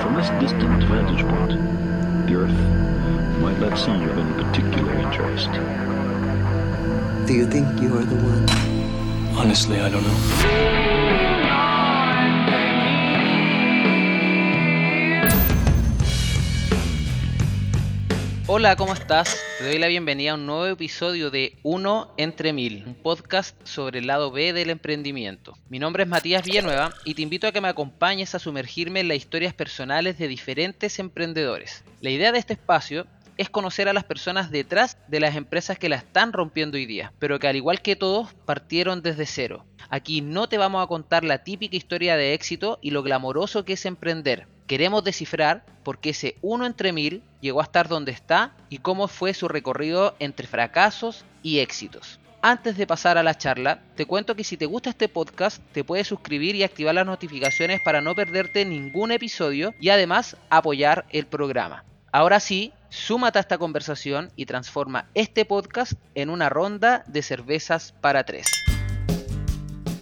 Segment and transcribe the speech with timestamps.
[0.00, 5.50] From this distant vantage point, the Earth might not seem of any particular interest.
[7.26, 9.38] Do you think you are the one?
[9.38, 11.03] Honestly, I don't know.
[18.46, 19.42] Hola, ¿cómo estás?
[19.56, 24.00] Te doy la bienvenida a un nuevo episodio de Uno entre Mil, un podcast sobre
[24.00, 25.56] el lado B del emprendimiento.
[25.70, 29.08] Mi nombre es Matías Villanueva y te invito a que me acompañes a sumergirme en
[29.08, 31.84] las historias personales de diferentes emprendedores.
[32.02, 33.06] La idea de este espacio
[33.38, 37.14] es conocer a las personas detrás de las empresas que la están rompiendo hoy día,
[37.18, 39.64] pero que al igual que todos partieron desde cero.
[39.88, 43.72] Aquí no te vamos a contar la típica historia de éxito y lo glamoroso que
[43.72, 44.48] es emprender.
[44.66, 49.08] Queremos descifrar por qué ese uno entre mil llegó a estar donde está y cómo
[49.08, 52.18] fue su recorrido entre fracasos y éxitos.
[52.40, 55.84] Antes de pasar a la charla, te cuento que si te gusta este podcast, te
[55.84, 61.26] puedes suscribir y activar las notificaciones para no perderte ningún episodio y además apoyar el
[61.26, 61.84] programa.
[62.12, 67.92] Ahora sí, súmate a esta conversación y transforma este podcast en una ronda de cervezas
[68.00, 68.46] para tres.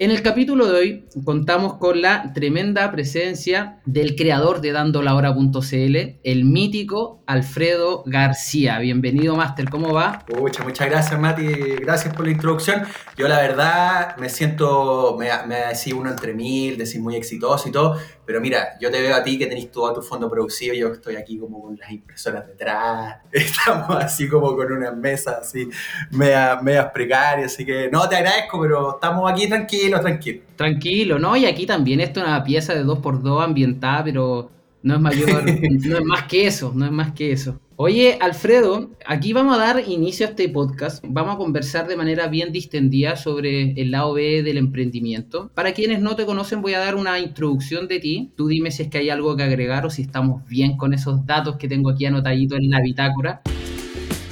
[0.03, 6.45] En el capítulo de hoy contamos con la tremenda presencia del creador de dandolahora.cl, el
[6.45, 8.81] mítico Alfredo García.
[8.81, 10.25] Bienvenido, Master, ¿cómo va?
[10.37, 11.47] Muchas, muchas gracias, Mati.
[11.81, 12.83] Gracias por la introducción.
[13.17, 17.71] Yo, la verdad, me siento, me, me decís uno entre mil, decís muy exitoso y
[17.71, 20.89] todo, pero mira, yo te veo a ti que tenés todo tu fondo producido, yo
[20.89, 25.69] estoy aquí como con las impresoras detrás, estamos así como con unas mesas así,
[26.11, 30.43] medias, medias precarias, así que no, te agradezco, pero estamos aquí tranquilos, tranquilos.
[30.57, 31.37] Tranquilo, ¿no?
[31.37, 34.51] Y aquí también esto es una pieza de 2x2 ambientada, pero
[34.83, 35.45] no es mayor,
[35.87, 37.61] no es más que eso, no es más que eso.
[37.77, 41.03] Oye, Alfredo, aquí vamos a dar inicio a este podcast.
[41.09, 45.51] Vamos a conversar de manera bien distendida sobre el lado B del emprendimiento.
[45.55, 48.31] Para quienes no te conocen, voy a dar una introducción de ti.
[48.37, 51.27] Tú dime si es que hay algo que agregar o si estamos bien con esos
[51.27, 53.43] datos que tengo aquí anotaditos en la bitácora.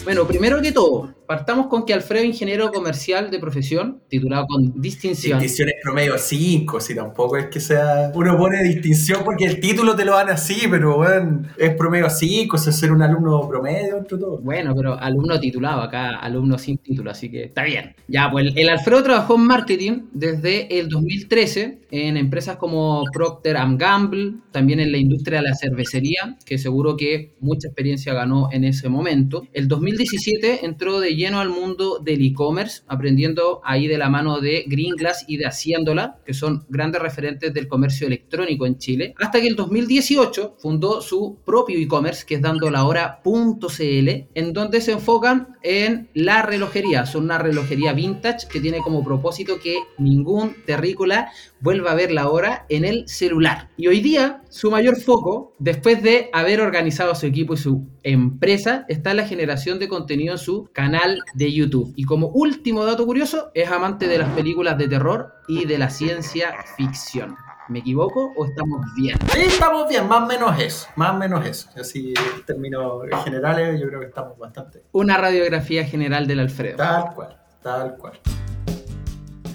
[0.04, 5.38] Bueno, primero que todo, partamos con que Alfredo, ingeniero comercial de profesión, titulado con distinción.
[5.38, 8.10] Distinción es promedio 5, si tampoco es que sea.
[8.16, 12.56] Uno pone distinción porque el título te lo dan así, pero bueno, es promedio 5,
[12.56, 14.38] es ser un alumno promedio entre todo.
[14.38, 17.94] Bueno, pero alumno titulado, acá alumno sin título, así que está bien.
[18.08, 24.34] Ya, pues el Alfredo trabajó en marketing desde el 2013 en empresas como Procter Gamble,
[24.50, 28.88] también en la industria de la cervecería, que seguro que mucha experiencia ganó en ese
[28.88, 29.46] momento.
[29.52, 34.64] El 2017 entró de lleno al mundo del e-commerce, aprendiendo ahí de la mano de
[34.66, 39.40] Green Glass y de Haciéndola, que son grandes referentes del comercio electrónico en Chile, hasta
[39.40, 46.08] que el 2018 fundó su propio e-commerce, que es dandolahora.cl, en donde se enfocan en
[46.14, 47.04] la relojería.
[47.04, 52.28] Son una relojería vintage que tiene como propósito que ningún terrícola vuelva a ver la
[52.28, 53.68] hora en el celular.
[53.76, 58.84] Y hoy día su mayor foco, después de haber organizado su equipo y su empresa,
[58.88, 61.92] está en la generación de contenido en su canal de YouTube.
[61.96, 65.90] Y como último dato curioso, es amante de las películas de terror y de la
[65.90, 67.36] ciencia ficción.
[67.68, 69.16] ¿Me equivoco o estamos bien?
[69.32, 71.70] Sí, estamos bien, más o menos eso, más o menos eso.
[71.76, 74.82] Así, en términos generales, yo creo que estamos bastante.
[74.90, 76.78] Una radiografía general del Alfredo.
[76.78, 78.18] Tal cual, tal cual.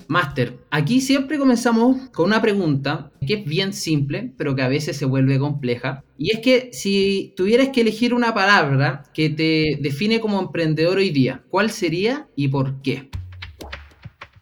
[0.08, 4.98] Master, aquí siempre comenzamos con una pregunta que es bien simple, pero que a veces
[4.98, 6.04] se vuelve compleja.
[6.18, 11.10] Y es que si tuvieras que elegir una palabra que te define como emprendedor hoy
[11.10, 13.10] día, ¿cuál sería y por qué?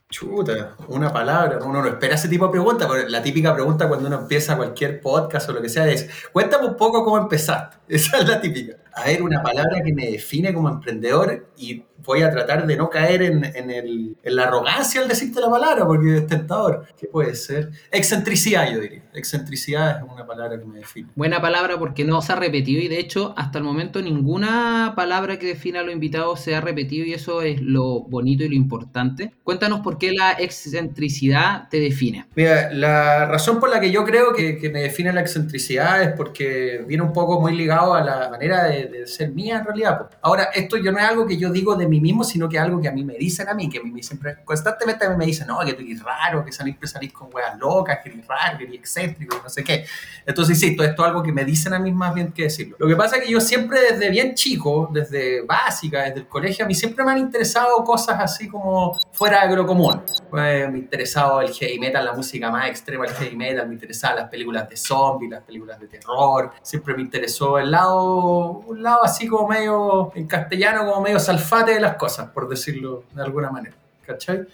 [0.09, 1.59] Chuta, una palabra.
[1.65, 5.01] Uno no espera ese tipo de preguntas, pero la típica pregunta cuando uno empieza cualquier
[5.01, 7.77] podcast o lo que sea es, cuéntame un poco cómo empezaste.
[7.87, 8.82] Esa es la típica.
[8.95, 12.89] A ver, una palabra que me define como emprendedor y voy a tratar de no
[12.89, 16.85] caer en, en, el, en la arrogancia al decirte la palabra, porque es tentador.
[16.99, 17.71] ¿Qué puede ser?
[17.91, 19.03] Excentricidad, yo diría.
[19.13, 21.09] Excentricidad es una palabra que me define.
[21.15, 25.37] Buena palabra porque no se ha repetido y de hecho hasta el momento ninguna palabra
[25.39, 28.55] que defina a los invitados se ha repetido y eso es lo bonito y lo
[28.55, 29.33] importante.
[29.43, 32.25] Cuéntanos por qué la excentricidad te define.
[32.35, 36.09] Mira, la razón por la que yo creo que, que me define la excentricidad es
[36.13, 40.09] porque viene un poco muy ligado a la manera de, de ser mía en realidad.
[40.21, 42.63] Ahora, esto yo no es algo que yo digo de mí mismo, sino que es
[42.63, 45.25] algo que a mí me dicen a mí, que a mí me siempre, constantemente me
[45.25, 48.57] dicen, no, que tú eres raro, que salís, salís con weas locas, que eres raro,
[48.57, 49.85] que eres excéntrico, no sé qué.
[50.25, 52.75] Entonces, todo esto es algo que me dicen a mí más bien que decirlo.
[52.79, 56.65] Lo que pasa es que yo siempre desde bien chico, desde básica, desde el colegio,
[56.65, 60.01] a mí siempre me han interesado cosas así como fuera de lo común.
[60.29, 63.73] Pues, me ha interesado el heavy metal, la música más extrema del heavy metal, me
[63.73, 68.83] interesaban las películas de zombies, las películas de terror, siempre me interesó el lado, un
[68.83, 73.23] lado así como medio, en castellano, como medio salfate de las cosas, por decirlo de
[73.23, 73.75] alguna manera.
[74.05, 74.45] ¿Cachai?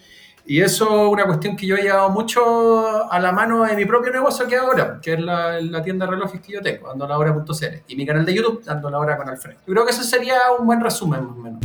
[0.46, 3.86] Y eso es una cuestión que yo he llevado mucho a la mano de mi
[3.86, 7.84] propio negocio que ahora, que es la, tienda de relojes que yo tengo, andolahora.cl.
[7.88, 9.60] Y mi canal de YouTube, Dando la Hora con Alfredo.
[9.68, 11.60] Yo creo que ese sería un buen resumen, más o menos.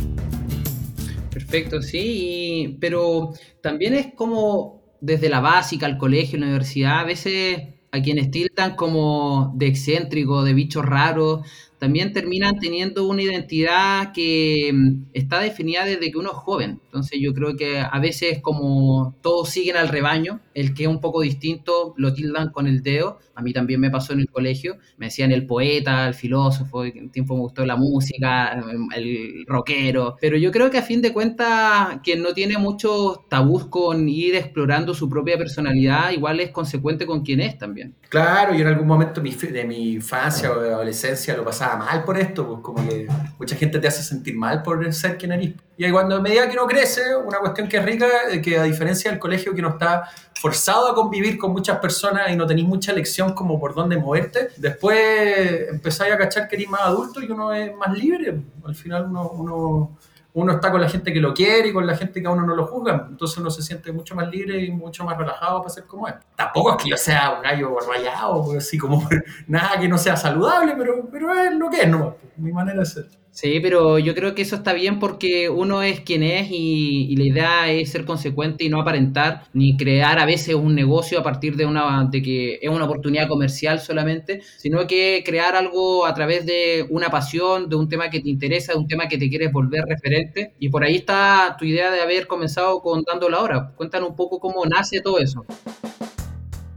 [1.31, 7.69] Perfecto, sí, pero también es como desde la básica, al colegio, la universidad, a veces
[7.91, 11.47] a quienes tildan como de excéntrico, de bichos raros,
[11.79, 16.79] también terminan teniendo una identidad que mm, está definida desde que uno es joven.
[16.85, 21.01] Entonces yo creo que a veces como todos siguen al rebaño, el que es un
[21.01, 23.19] poco distinto lo tildan con el dedo.
[23.35, 27.09] A mí también me pasó en el colegio, me decían el poeta, el filósofo, un
[27.09, 28.63] tiempo me gustó la música,
[28.95, 33.65] el rockero, pero yo creo que a fin de cuentas quien no tiene muchos tabús
[33.65, 37.93] con ir explorando su propia personalidad, igual es consecuente con quien es también.
[38.07, 42.17] Claro, yo en algún momento de mi infancia o de adolescencia lo pasaba mal por
[42.17, 43.07] esto, pues como que
[43.39, 45.53] mucha gente te hace sentir mal por ser quien eres.
[45.77, 48.57] Y ahí cuando a medida que uno crece, una cuestión que es rica, eh, que
[48.57, 50.09] a diferencia del colegio que uno está
[50.39, 54.49] forzado a convivir con muchas personas y no tenéis mucha elección como por dónde moverte,
[54.57, 58.41] después empezáis a cachar que eres más adulto y uno es más libre.
[58.63, 59.97] Al final uno, uno,
[60.35, 62.45] uno está con la gente que lo quiere y con la gente que a uno
[62.45, 63.07] no lo juzga.
[63.09, 66.15] Entonces uno se siente mucho más libre y mucho más relajado para ser como es.
[66.35, 69.07] Tampoco es que yo sea un gallo rayado, así como
[69.47, 72.17] nada que no sea saludable, pero, pero es lo que es, ¿no?
[72.35, 73.07] Mi manera de ser.
[73.35, 77.23] Sí, pero yo creo que eso está bien porque uno es quien es y, la
[77.25, 81.57] idea es ser consecuente y no aparentar ni crear a veces un negocio a partir
[81.57, 86.45] de una de que es una oportunidad comercial solamente, sino que crear algo a través
[86.45, 89.51] de una pasión, de un tema que te interesa, de un tema que te quieres
[89.51, 90.53] volver referente.
[90.57, 93.73] Y por ahí está tu idea de haber comenzado con Dando la Hora.
[93.75, 95.45] Cuéntanos un poco cómo nace todo eso.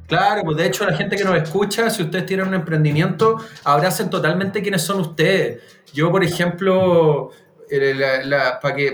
[0.08, 4.08] Claro, pues de hecho la gente que nos escucha, si ustedes tienen un emprendimiento, abracen
[4.08, 5.62] totalmente quiénes son ustedes.
[5.92, 7.30] Yo, por ejemplo,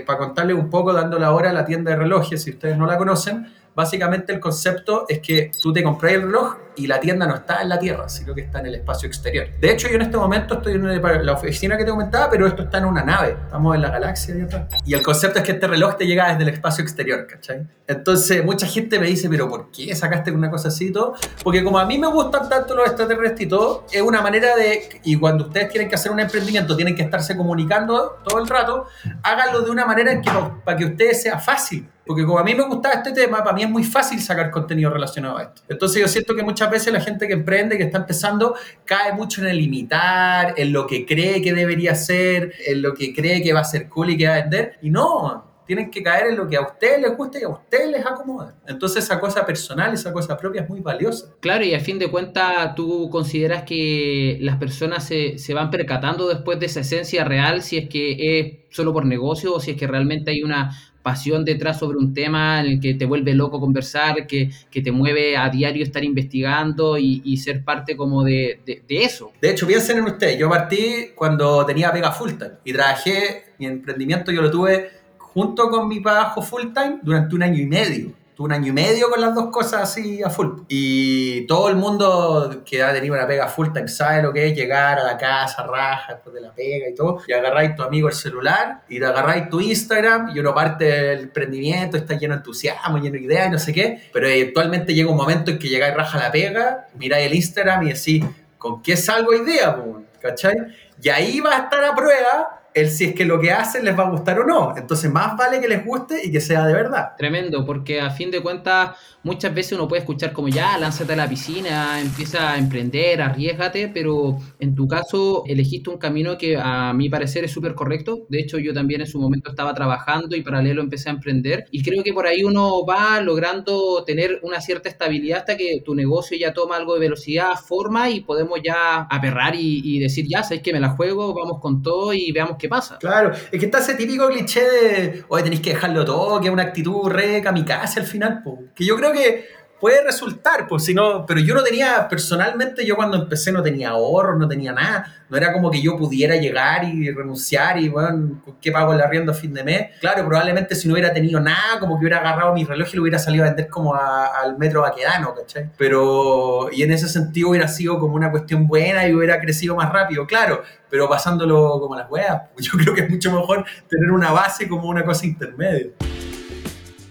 [0.05, 2.85] para contarles un poco, dando la hora a la tienda de relojes, si ustedes no
[2.85, 7.25] la conocen, básicamente el concepto es que tú te compras el reloj y la tienda
[7.25, 9.47] no está en la tierra, sino que está en el espacio exterior.
[9.59, 12.63] De hecho, yo en este momento estoy en la oficina que te comentaba, pero esto
[12.63, 14.67] está en una nave, estamos en la galaxia de atrás.
[14.85, 17.65] Y el concepto es que este reloj te llega desde el espacio exterior, ¿cachai?
[17.87, 21.15] Entonces, mucha gente me dice, pero ¿por qué sacaste una cosa así y todo?
[21.43, 24.99] Porque como a mí me gustan tanto los extraterrestres y todo, es una manera de,
[25.03, 28.87] y cuando ustedes tienen que hacer un emprendimiento, tienen que estarse comunicando todo el rato,
[29.23, 30.31] háganlo de una manera en que,
[30.63, 31.87] para que ustedes sea fácil.
[32.05, 34.91] Porque como a mí me gustaba este tema, para mí es muy fácil sacar contenido
[34.91, 35.61] relacionado a esto.
[35.67, 38.55] Entonces yo siento que muchas veces la gente que emprende, que está empezando,
[38.85, 43.13] cae mucho en el imitar, en lo que cree que debería ser, en lo que
[43.13, 44.77] cree que va a ser cool y que va a vender.
[44.81, 47.89] Y no, tienen que caer en lo que a ustedes les gusta y a ustedes
[47.89, 48.55] les acomoda.
[48.67, 51.33] Entonces esa cosa personal, esa cosa propia es muy valiosa.
[51.39, 56.27] Claro, y a fin de cuentas tú consideras que las personas se, se, van percatando
[56.27, 59.77] después de esa esencia real, si es que es solo por negocio o si es
[59.77, 60.71] que realmente hay una
[61.05, 64.91] pasión detrás sobre un tema en el que te vuelve loco conversar, que, que te
[64.91, 69.31] mueve a diario estar investigando y, ser parte como de, de, de, eso.
[69.39, 73.67] De hecho, piensen en ustedes, yo partí cuando tenía pega full time y trabajé, mi
[73.67, 78.24] emprendimiento yo lo tuve junto con mi trabajo full time durante un año y medio.
[78.37, 80.63] Un año y medio con las dos cosas así a full.
[80.67, 84.55] Y todo el mundo que ha tenido una pega full time sabe lo que es
[84.55, 87.21] llegar a la casa, raja, después de la pega y todo.
[87.27, 91.19] Y agarráis tu amigo el celular y te agarráis tu Instagram y uno parte del
[91.21, 94.01] emprendimiento, está lleno de entusiasmo, lleno de ideas y no sé qué.
[94.11, 97.83] Pero eventualmente llega un momento en que llegáis raja a la pega, miráis el Instagram
[97.83, 98.25] y decís,
[98.57, 99.77] ¿con qué salgo día?
[100.21, 100.55] ¿Cachai?
[101.01, 103.97] Y ahí va a estar a prueba el si es que lo que hacen les
[103.97, 104.77] va a gustar o no.
[104.77, 107.13] Entonces, más vale que les guste y que sea de verdad.
[107.17, 111.15] Tremendo, porque a fin de cuentas, muchas veces uno puede escuchar como ya, lánzate a
[111.15, 116.91] la piscina, empieza a emprender, arriesgate, pero en tu caso elegiste un camino que a
[116.93, 118.25] mi parecer es súper correcto.
[118.27, 121.67] De hecho, yo también en su momento estaba trabajando y paralelo empecé a emprender.
[121.71, 125.95] Y creo que por ahí uno va logrando tener una cierta estabilidad hasta que tu
[125.95, 130.43] negocio ya toma algo de velocidad, forma y podemos ya aperrar y, y decir, ya,
[130.43, 132.97] sabéis que me la juego, vamos con todo y veamos qué pasa.
[132.97, 136.53] Claro, es que está ese típico cliché de, oye, tenéis que dejarlo todo, que es
[136.53, 138.63] una actitud re kamikaze al final, po.
[138.75, 142.95] que yo creo que puede resultar, pues si no, pero yo no tenía, personalmente, yo
[142.95, 146.85] cuando empecé no tenía ahorros, no tenía nada, no era como que yo pudiera llegar
[146.85, 149.87] y renunciar y, bueno, ¿qué pago el arriendo a fin de mes?
[149.99, 153.01] Claro, probablemente si no hubiera tenido nada, como que hubiera agarrado mi reloj y lo
[153.03, 155.69] hubiera salido a vender como a, al metro vaquedano, ¿cachai?
[155.77, 159.91] Pero, y en ese sentido hubiera sido como una cuestión buena y hubiera crecido más
[159.91, 164.31] rápido, claro, pero pasándolo como las weas, yo creo que es mucho mejor tener una
[164.31, 165.87] base como una cosa intermedia.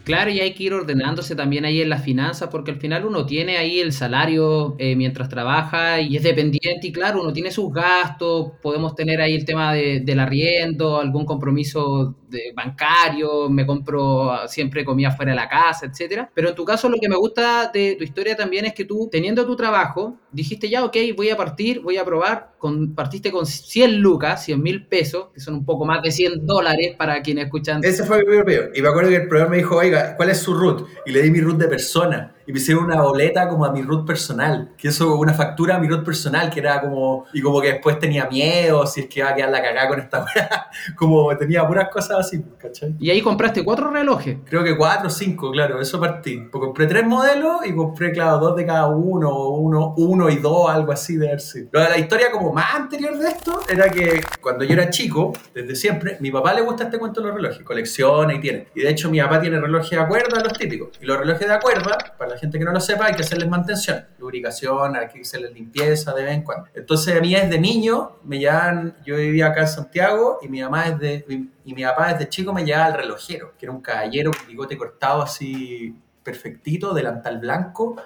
[0.04, 3.24] Claro, y hay que ir ordenándose también ahí en las finanzas, porque al final uno
[3.24, 7.72] tiene ahí el salario eh, mientras trabaja y es dependiente, y claro, uno tiene sus
[7.72, 14.46] gastos, podemos tener ahí el tema de, del arriendo, algún compromiso de bancario, me compro
[14.46, 16.30] siempre comida fuera de la casa, etcétera.
[16.34, 19.08] Pero en tu caso, lo que me gusta de tu historia también es que tú,
[19.10, 23.46] teniendo tu trabajo, dijiste ya, ok, voy a partir, voy a probar, con, partiste con
[23.46, 27.44] 100 lucas, 100 mil pesos, que son un poco más de 100 dólares para quienes
[27.44, 27.82] escuchan.
[27.84, 28.72] Ese fue mi primer.
[28.74, 29.76] Y me acuerdo que el proveedor me dijo,
[30.16, 30.86] ¿cuál es su root?
[31.06, 32.33] Y le di mi root de persona.
[32.46, 34.72] Y me hicieron una boleta como a mi root personal.
[34.76, 37.24] Que eso, una factura a mi root personal, que era como...
[37.32, 40.00] Y como que después tenía miedo, si es que iba a quedar la cagada con
[40.00, 40.66] esta weá.
[40.96, 42.94] Como tenía puras cosas así, ¿cachai?
[42.98, 44.38] Y ahí compraste cuatro relojes.
[44.44, 46.48] Creo que cuatro o cinco, claro, eso partí.
[46.50, 50.70] Pues compré tres modelos y compré, claro, dos de cada uno, uno, uno y dos,
[50.70, 51.64] algo así de ver si.
[51.64, 55.74] Pero la historia como más anterior de esto era que cuando yo era chico, desde
[55.74, 58.68] siempre, mi papá le gusta este cuento de los relojes, colecciona y tiene.
[58.74, 60.90] Y de hecho mi papá tiene relojes de cuerda, los típicos.
[61.00, 63.48] Y los relojes de cuerda, para la gente que no lo sepa, hay que hacerles
[63.48, 66.68] mantención, lubricación, hay que hacerles limpieza de vez en cuando.
[66.74, 70.90] Entonces a mí desde niño me llevan, yo vivía acá en Santiago y mi mamá
[70.90, 71.24] desde,
[71.64, 74.76] y mi papá desde chico me llevaba al relojero, que era un caballero con bigote
[74.76, 77.96] cortado así perfectito, delantal blanco,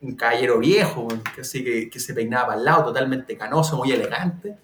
[0.00, 4.56] un caballero viejo, así que, que se peinaba al lado, totalmente canoso, muy elegante.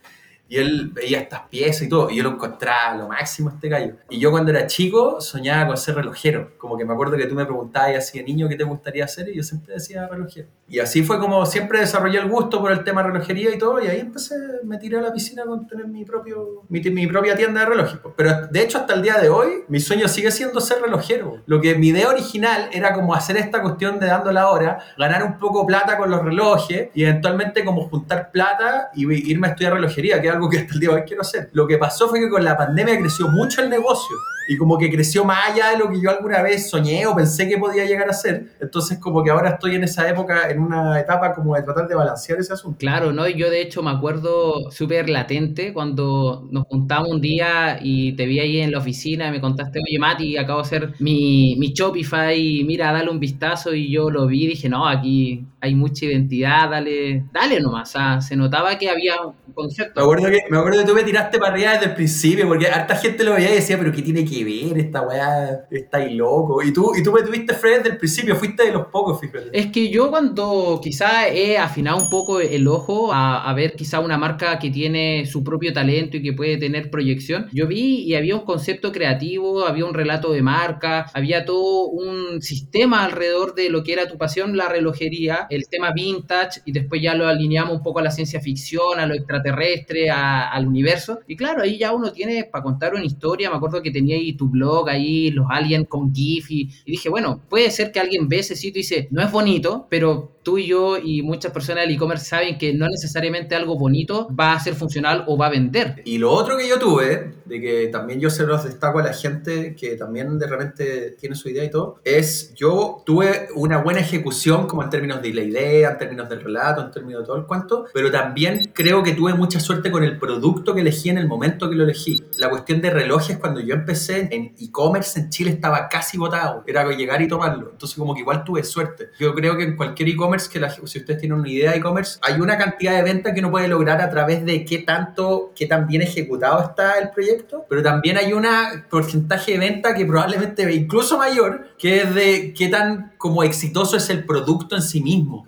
[0.52, 3.94] Y él veía estas piezas y todo, y yo lo encontraba lo máximo este gallo.
[4.10, 6.58] Y yo cuando era chico soñaba con ser relojero.
[6.58, 9.30] Como que me acuerdo que tú me preguntabas así de niño qué te gustaría hacer,
[9.30, 10.48] y yo siempre decía relojero.
[10.68, 13.86] Y así fue como siempre desarrollé el gusto por el tema relojería y todo, y
[13.86, 17.60] ahí empecé, me tiré a la piscina con tener mi, propio, mi, mi propia tienda
[17.60, 17.98] de relojes.
[18.14, 21.38] Pero de hecho, hasta el día de hoy, mi sueño sigue siendo ser relojero.
[21.46, 25.24] Lo que mi idea original era como hacer esta cuestión de dando la hora, ganar
[25.24, 29.72] un poco plata con los relojes y eventualmente como juntar plata y irme a estudiar
[29.72, 31.50] relojería, que es algo que hasta el día de hoy quiero hacer.
[31.52, 34.16] Lo que pasó fue que con la pandemia creció mucho el negocio
[34.48, 37.48] y como que creció más allá de lo que yo alguna vez soñé o pensé
[37.48, 38.50] que podía llegar a ser.
[38.60, 41.94] Entonces como que ahora estoy en esa época, en una etapa como de tratar de
[41.94, 42.78] balancear ese asunto.
[42.78, 43.28] Claro, ¿no?
[43.28, 48.40] Yo de hecho me acuerdo súper latente cuando nos juntamos un día y te vi
[48.40, 52.64] ahí en la oficina y me contaste, oye Mati, acabo de hacer mi, mi Shopify,
[52.64, 56.70] mira, dale un vistazo y yo lo vi y dije, no, aquí hay mucha identidad,
[56.70, 57.94] dale, dale nomás.
[58.26, 60.00] Se notaba que había un concepto.
[60.00, 62.66] Me acuerdo que, me acuerdo que tú me tiraste para arriba desde el principio porque
[62.66, 65.66] harta gente lo veía y decía, pero ¿qué tiene que ver esta weá?
[65.70, 66.60] Está ahí loco.
[66.64, 69.50] Y tú, y tú me tuviste Fred desde el principio, fuiste de los pocos, fíjate.
[69.52, 74.00] Es que yo cuando quizá he afinado un poco el ojo a, a ver quizá
[74.00, 78.16] una marca que tiene su propio talento y que puede tener proyección, yo vi y
[78.16, 83.70] había un concepto creativo, había un relato de marca, había todo un sistema alrededor de
[83.70, 87.76] lo que era tu pasión, la relojería, el tema vintage y después ya lo alineamos
[87.76, 91.20] un poco a la ciencia ficción, a lo extraterrestre, al universo.
[91.26, 93.50] Y claro, ahí ya uno tiene para contar una historia.
[93.50, 97.08] Me acuerdo que tenía ahí tu blog, ahí los aliens con GIF y, y dije,
[97.08, 100.58] bueno, puede ser que alguien ve ese sitio y dice, no es bonito, pero tú
[100.58, 104.60] y yo y muchas personas del e-commerce saben que no necesariamente algo bonito va a
[104.60, 106.02] ser funcional o va a vender.
[106.04, 109.12] Y lo otro que yo tuve, de que también yo se los destaco a la
[109.12, 114.00] gente que también de repente tiene su idea y todo, es yo tuve una buena
[114.00, 117.36] ejecución como en términos de la idea, en términos del relato, en términos de todo
[117.36, 121.18] el cuento, pero también creo que tuve mucha suerte con el producto que elegí en
[121.18, 122.22] el momento que lo elegí.
[122.38, 126.84] La cuestión de relojes, cuando yo empecé en e-commerce en Chile estaba casi votado, era
[126.92, 129.10] llegar y tomarlo, entonces como que igual tuve suerte.
[129.18, 132.18] Yo creo que en cualquier e-commerce, que la- si ustedes tienen una idea de e-commerce,
[132.22, 135.66] hay una cantidad de ventas que uno puede lograr a través de qué tanto, qué
[135.66, 138.46] tan bien ejecutado está el proyecto, pero también hay un
[138.90, 144.82] porcentaje de venta que probablemente incluso mayor, qué tan como exitoso es el producto en
[144.82, 145.44] sí mismo.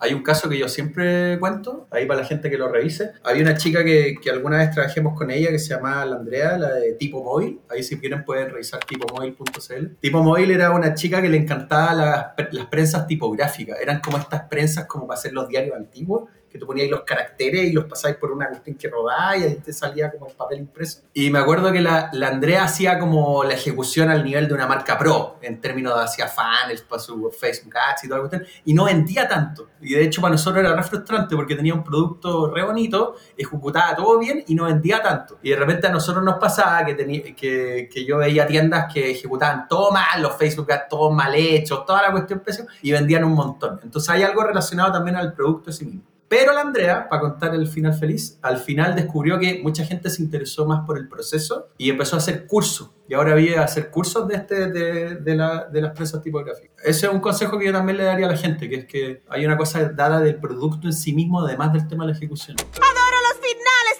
[0.00, 3.12] Hay un caso que yo siempre cuento, ahí para la gente que lo revise.
[3.22, 6.58] Había una chica que, que alguna vez trabajemos con ella que se llamaba la Andrea,
[6.58, 7.60] la de Tipo Móvil.
[7.68, 9.86] Ahí si quieren pueden revisar tipomóvil.cl.
[10.00, 13.78] Tipo Móvil era una chica que le encantaba las, las prensas tipográficas.
[13.80, 17.64] Eran como estas prensas como para hacer los diarios antiguos que tú ponías los caracteres
[17.64, 20.58] y los pasáis por una cuestión que rodaba y ahí te salía como el papel
[20.58, 21.02] impreso.
[21.14, 24.98] Y me acuerdo que la, Andrea hacía como la ejecución al nivel de una marca
[24.98, 28.74] pro, en términos de hacía funnels para su Facebook Ads y toda la cuestión, y
[28.74, 29.68] no vendía tanto.
[29.80, 33.94] Y de hecho para nosotros era re frustrante porque tenía un producto re bonito, ejecutaba
[33.94, 35.38] todo bien y no vendía tanto.
[35.42, 36.96] Y de repente a nosotros nos pasaba que,
[37.36, 41.84] que, que yo veía tiendas que ejecutaban todo mal, los Facebook Ads todos mal hechos,
[41.86, 43.78] toda la cuestión pésima, y vendían un montón.
[43.82, 46.09] Entonces hay algo relacionado también al producto sí mismo.
[46.30, 50.22] Pero la Andrea, para contar el final feliz, al final descubrió que mucha gente se
[50.22, 52.90] interesó más por el proceso y empezó a hacer cursos.
[53.08, 56.70] Y ahora viene a hacer cursos de, este, de, de, la, de las prensas tipográficas.
[56.84, 59.24] Ese es un consejo que yo también le daría a la gente, que es que
[59.28, 62.56] hay una cosa dada del producto en sí mismo, además del tema de la ejecución.
[62.60, 63.98] ¡Adoro los finales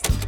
[0.00, 0.26] felices!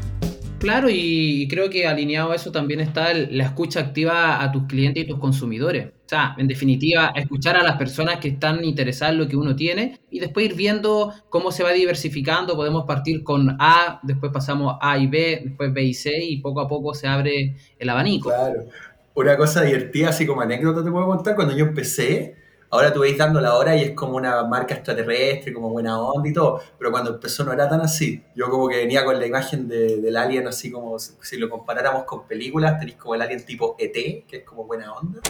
[0.59, 4.65] Claro, y creo que alineado a eso también está el- la escucha activa a tus
[4.65, 5.93] clientes y tus consumidores.
[6.09, 9.55] O sea, en definitiva, escuchar a las personas que están interesadas en lo que uno
[9.55, 12.57] tiene y después ir viendo cómo se va diversificando.
[12.57, 16.63] Podemos partir con A, después pasamos a y B, después B y C y poco
[16.63, 18.31] a poco se abre el abanico.
[18.31, 18.65] Claro.
[19.17, 22.37] Una cosa divertida, así como anécdota te puedo contar, cuando yo empecé,
[22.71, 26.27] ahora tú veis dando la hora y es como una marca extraterrestre, como buena onda
[26.27, 28.23] y todo, pero cuando empezó no era tan así.
[28.35, 32.05] Yo como que venía con la imagen de- del alien así como, si lo comparáramos
[32.05, 35.21] con películas, tenéis como el alien tipo ET, que es como buena onda.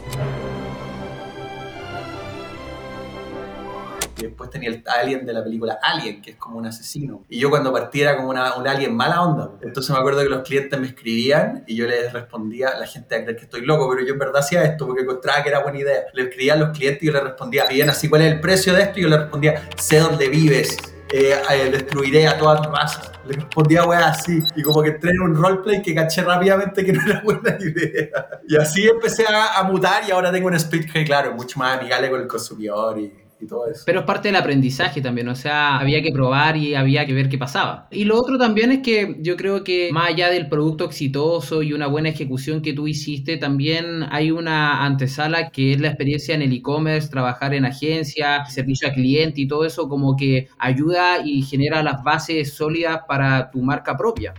[4.18, 7.24] Y después tenía el alien de la película Alien, que es como un asesino.
[7.28, 9.52] Y yo cuando partí era como una, un alien mala onda.
[9.62, 13.20] Entonces me acuerdo que los clientes me escribían y yo les respondía, la gente va
[13.20, 15.62] a creer que estoy loco, pero yo en verdad hacía esto porque encontraba que era
[15.62, 16.02] buena idea.
[16.12, 18.74] Le escribía a los clientes y yo les respondía, bien así, ¿cuál es el precio
[18.74, 18.98] de esto?
[18.98, 20.76] Y yo les respondía, sé dónde vives.
[21.10, 23.02] eh, eh, destruiré a toda tu raza.
[23.24, 24.40] Le respondía weá así.
[24.56, 28.42] Y como que entré en un roleplay que caché rápidamente que no era buena idea.
[28.46, 31.78] Y así empecé a, a mutar y ahora tengo un speech que, claro, mucho más
[31.78, 33.82] amigable con el consumidor y, y todo eso.
[33.86, 37.28] Pero es parte del aprendizaje también, o sea, había que probar y había que ver
[37.28, 37.88] qué pasaba.
[37.90, 41.72] Y lo otro también es que yo creo que más allá del producto exitoso y
[41.72, 46.42] una buena ejecución que tú hiciste, también hay una antesala que es la experiencia en
[46.42, 51.42] el e-commerce, trabajar en agencia, servicio al cliente y todo eso como que ayuda y
[51.42, 54.34] genera las bases sólidas para tu marca propia.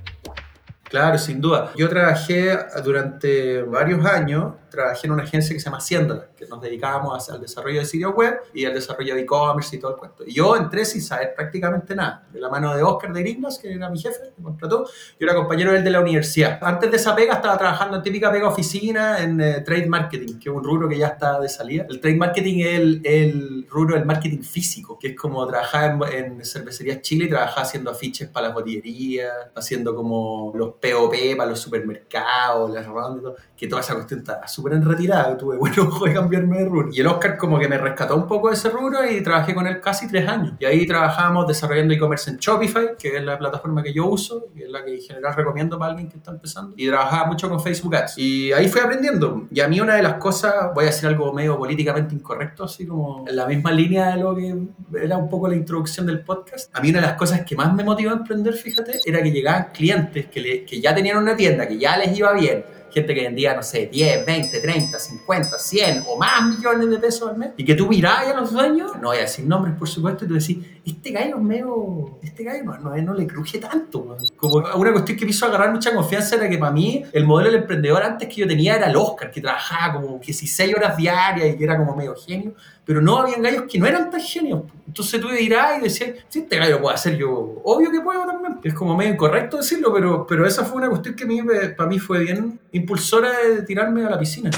[0.90, 1.72] Claro, sin duda.
[1.78, 6.62] Yo trabajé durante varios años, trabajé en una agencia que se llama Haciéndola, que nos
[6.62, 10.24] dedicábamos al desarrollo de sitios web y al desarrollo de e-commerce y todo el cuento.
[10.26, 12.28] Y yo entré sin saber prácticamente nada.
[12.32, 14.86] De la mano de Oscar de Grignos, que era mi jefe, me contrató.
[15.20, 16.60] Yo era compañero de él de la universidad.
[16.62, 20.50] Antes de esa pega estaba trabajando en típica pega oficina en eh, trade marketing, que
[20.50, 21.86] es un rubro que ya está de salida.
[21.90, 26.40] El trade marketing es el, el rubro del marketing físico, que es como trabajar en,
[26.40, 31.50] en cervecerías Chile y trabajar haciendo afiches para las botillerías, haciendo como los POP para
[31.50, 36.06] los supermercados, las rondas que toda esa cuestión está súper en retirada, tuve buen ojo
[36.06, 36.90] de cambiarme de rubro.
[36.92, 39.66] Y el Oscar como que me rescató un poco de ese rubro y trabajé con
[39.68, 40.54] él casi tres años.
[40.60, 44.64] Y ahí trabajamos desarrollando e-commerce en Shopify, que es la plataforma que yo uso y
[44.64, 46.74] es la que en general recomiendo para alguien que está empezando.
[46.78, 48.18] Y trabajaba mucho con Facebook Ads.
[48.18, 49.48] Y ahí fui aprendiendo.
[49.52, 52.86] Y a mí una de las cosas, voy a decir algo medio políticamente incorrecto, así
[52.86, 54.56] como en la misma línea de lo que
[55.02, 56.76] era un poco la introducción del podcast.
[56.76, 59.32] A mí una de las cosas que más me motivó a emprender, fíjate, era que
[59.32, 63.14] llegaban clientes que, le- que ya tenían una tienda, que ya les iba bien, gente
[63.14, 67.38] que vendía, no sé, 10, 20, 30, 50, 100 o más millones de pesos al
[67.38, 70.26] mes, y que tú mirabas a los dueños, no voy a decir nombres por supuesto,
[70.26, 74.00] y tú decís, este gallo es medio, este gallo no, no, no le cruje tanto.
[74.00, 74.18] weón".
[74.36, 77.52] Como una cuestión que me hizo agarrar mucha confianza era que para mí el modelo
[77.52, 81.54] del emprendedor antes que yo tenía era el Oscar, que trabajaba como 16 horas diarias
[81.54, 82.54] y que era como medio genio,
[82.90, 84.64] pero no habían gallos que no eran tan genios.
[84.88, 88.58] Entonces tú dirás y decías, si este gallo puede hacer yo, obvio que puedo también.
[88.64, 92.00] Es como medio incorrecto decirlo, pero, pero esa fue una cuestión que a para mí
[92.00, 94.50] fue bien impulsora de tirarme a la piscina.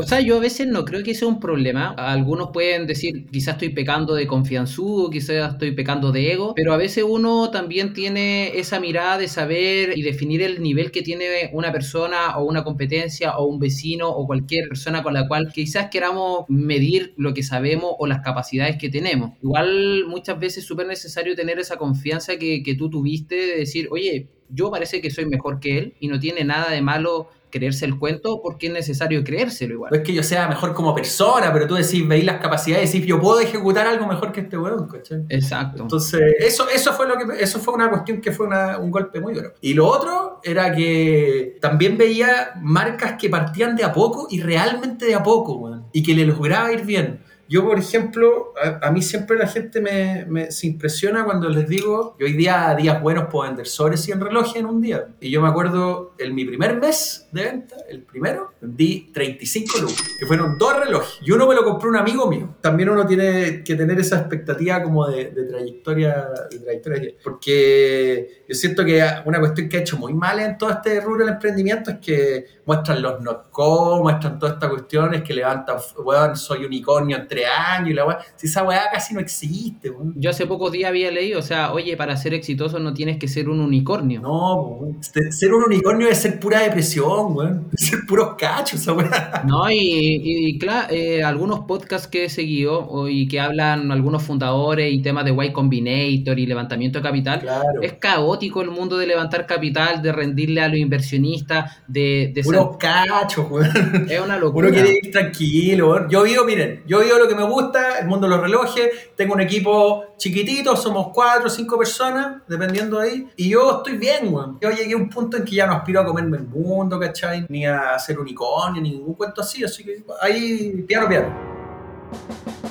[0.00, 1.90] O sea, yo a veces no creo que sea un problema.
[1.90, 6.76] Algunos pueden decir, quizás estoy pecando de confianzudo, quizás estoy pecando de ego, pero a
[6.76, 11.72] veces uno también tiene esa mirada de saber y definir el nivel que tiene una
[11.72, 16.44] persona o una competencia o un vecino o cualquier persona con la cual quizás queramos
[16.48, 19.32] medir lo que sabemos o las capacidades que tenemos.
[19.42, 23.88] Igual muchas veces es súper necesario tener esa confianza que, que tú tuviste de decir,
[23.90, 27.84] oye, yo parece que soy mejor que él y no tiene nada de malo creerse
[27.84, 29.90] el cuento porque es necesario creérselo igual.
[29.92, 33.06] No es que yo sea mejor como persona, pero tú decís, veis las capacidades decís,
[33.06, 35.24] yo puedo ejecutar algo mejor que este weón, ¿cachai?
[35.28, 35.82] Exacto.
[35.82, 39.20] Entonces, eso, eso fue lo que eso fue una cuestión que fue una- un golpe
[39.20, 39.52] muy duro.
[39.60, 45.06] Y lo otro era que también veía marcas que partían de a poco y realmente
[45.06, 47.20] de a poco, weón, y que le lograba ir bien.
[47.50, 51.68] Yo, por ejemplo, a, a mí siempre la gente me, me- se impresiona cuando les
[51.68, 55.08] digo que hoy día días buenos puedo vender sobre 100 relojes en un día.
[55.20, 60.02] Y yo me acuerdo, en mi primer mes de venta, el primero, vendí 35 lucas,
[60.18, 61.18] que fueron dos relojes.
[61.22, 62.54] Y uno me lo compró un amigo mío.
[62.60, 67.14] También uno tiene que tener esa expectativa como de, de trayectoria, de trayectoria.
[67.24, 71.24] Porque yo siento que una cuestión que ha hecho muy mal en todo este rubro
[71.24, 76.64] del emprendimiento es que muestran los notco, muestran todas estas cuestiones que levantan, weón, soy
[76.64, 78.18] unicornio en años y la weá.
[78.36, 80.14] Si esa weá casi no existe, weón.
[80.16, 83.28] Yo hace pocos días había leído, o sea, oye, para ser exitoso no tienes que
[83.28, 84.20] ser un unicornio.
[84.20, 85.02] No, weón.
[85.02, 87.68] Ser- ser un unicornio es ser pura depresión, weón.
[87.72, 89.42] Es ser puros cachos, esa weá.
[89.46, 90.88] No, y, claro,
[91.24, 96.38] algunos podcasts que he seguido y que hablan algunos fundadores y temas de Y Combinator
[96.38, 97.80] y levantamiento de capital, Claro.
[97.82, 102.32] es caótico el mundo de levantar capital, de rendirle a los inversionistas, de...
[102.34, 104.06] de Puros cachos, weón.
[104.08, 104.68] es una locura.
[104.68, 106.08] Uno quiere ir tranquilo, weón.
[106.10, 109.14] Yo vivo, miren, yo vivo lo que me gusta, el mundo de los relojes.
[109.16, 113.28] Tengo un equipo chiquitito, somos cuatro o cinco personas, dependiendo de ahí.
[113.36, 114.58] Y yo estoy bien, weón.
[114.60, 117.46] Yo llegué a un punto en que ya no aspiro a comerme el mundo, ¿cachai?
[117.48, 119.64] Ni a ser unicornio, ni ningún cuento así.
[119.64, 122.69] Así que ahí, piano, piano.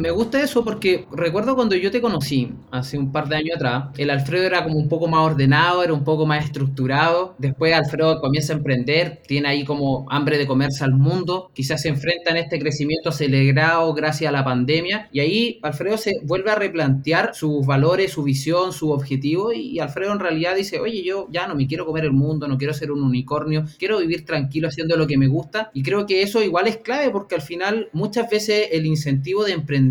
[0.00, 3.88] Me gusta eso porque recuerdo cuando yo te conocí, hace un par de años atrás,
[3.98, 7.34] el Alfredo era como un poco más ordenado, era un poco más estructurado.
[7.36, 11.90] Después Alfredo comienza a emprender, tiene ahí como hambre de comerse al mundo, quizás se
[11.90, 15.10] enfrenta en este crecimiento acelerado gracias a la pandemia.
[15.12, 19.52] Y ahí Alfredo se vuelve a replantear sus valores, su visión, su objetivo.
[19.52, 22.56] Y Alfredo en realidad dice, oye, yo ya no me quiero comer el mundo, no
[22.56, 25.70] quiero ser un unicornio, quiero vivir tranquilo haciendo lo que me gusta.
[25.74, 29.52] Y creo que eso igual es clave porque al final muchas veces el incentivo de
[29.52, 29.89] emprender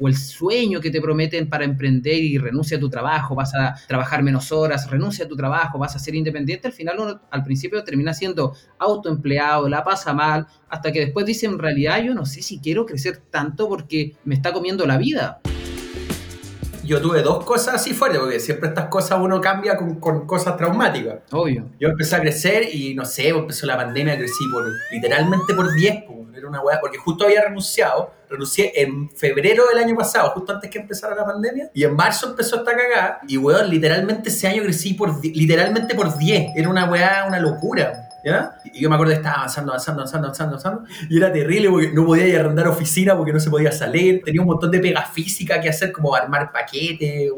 [0.00, 3.74] o el sueño que te prometen para emprender y renuncia a tu trabajo, vas a
[3.86, 7.42] trabajar menos horas, renuncia a tu trabajo, vas a ser independiente, al final uno al
[7.42, 12.26] principio termina siendo autoempleado, la pasa mal, hasta que después dice en realidad yo no
[12.26, 15.40] sé si quiero crecer tanto porque me está comiendo la vida
[16.84, 20.56] yo tuve dos cosas así fuertes, porque siempre estas cosas uno cambia con, con, cosas
[20.56, 21.20] traumáticas.
[21.32, 21.66] Obvio.
[21.80, 26.04] Yo empecé a crecer y no sé, empezó la pandemia, crecí por, literalmente por 10,
[26.36, 30.70] era una weá, porque justo había renunciado, renuncié en febrero del año pasado, justo antes
[30.70, 34.62] que empezara la pandemia, y en marzo empezó esta cagada, y weón, literalmente ese año
[34.62, 38.08] crecí por, literalmente por 10, era una weá, una locura.
[38.24, 38.56] ¿Ya?
[38.72, 41.92] Y yo me acuerdo que estaba avanzando, avanzando, avanzando, avanzando, avanzando, y era terrible porque
[41.92, 44.80] no podía ir a arrendar oficina porque no se podía salir, tenía un montón de
[44.80, 47.30] pega física que hacer, como armar paquetes,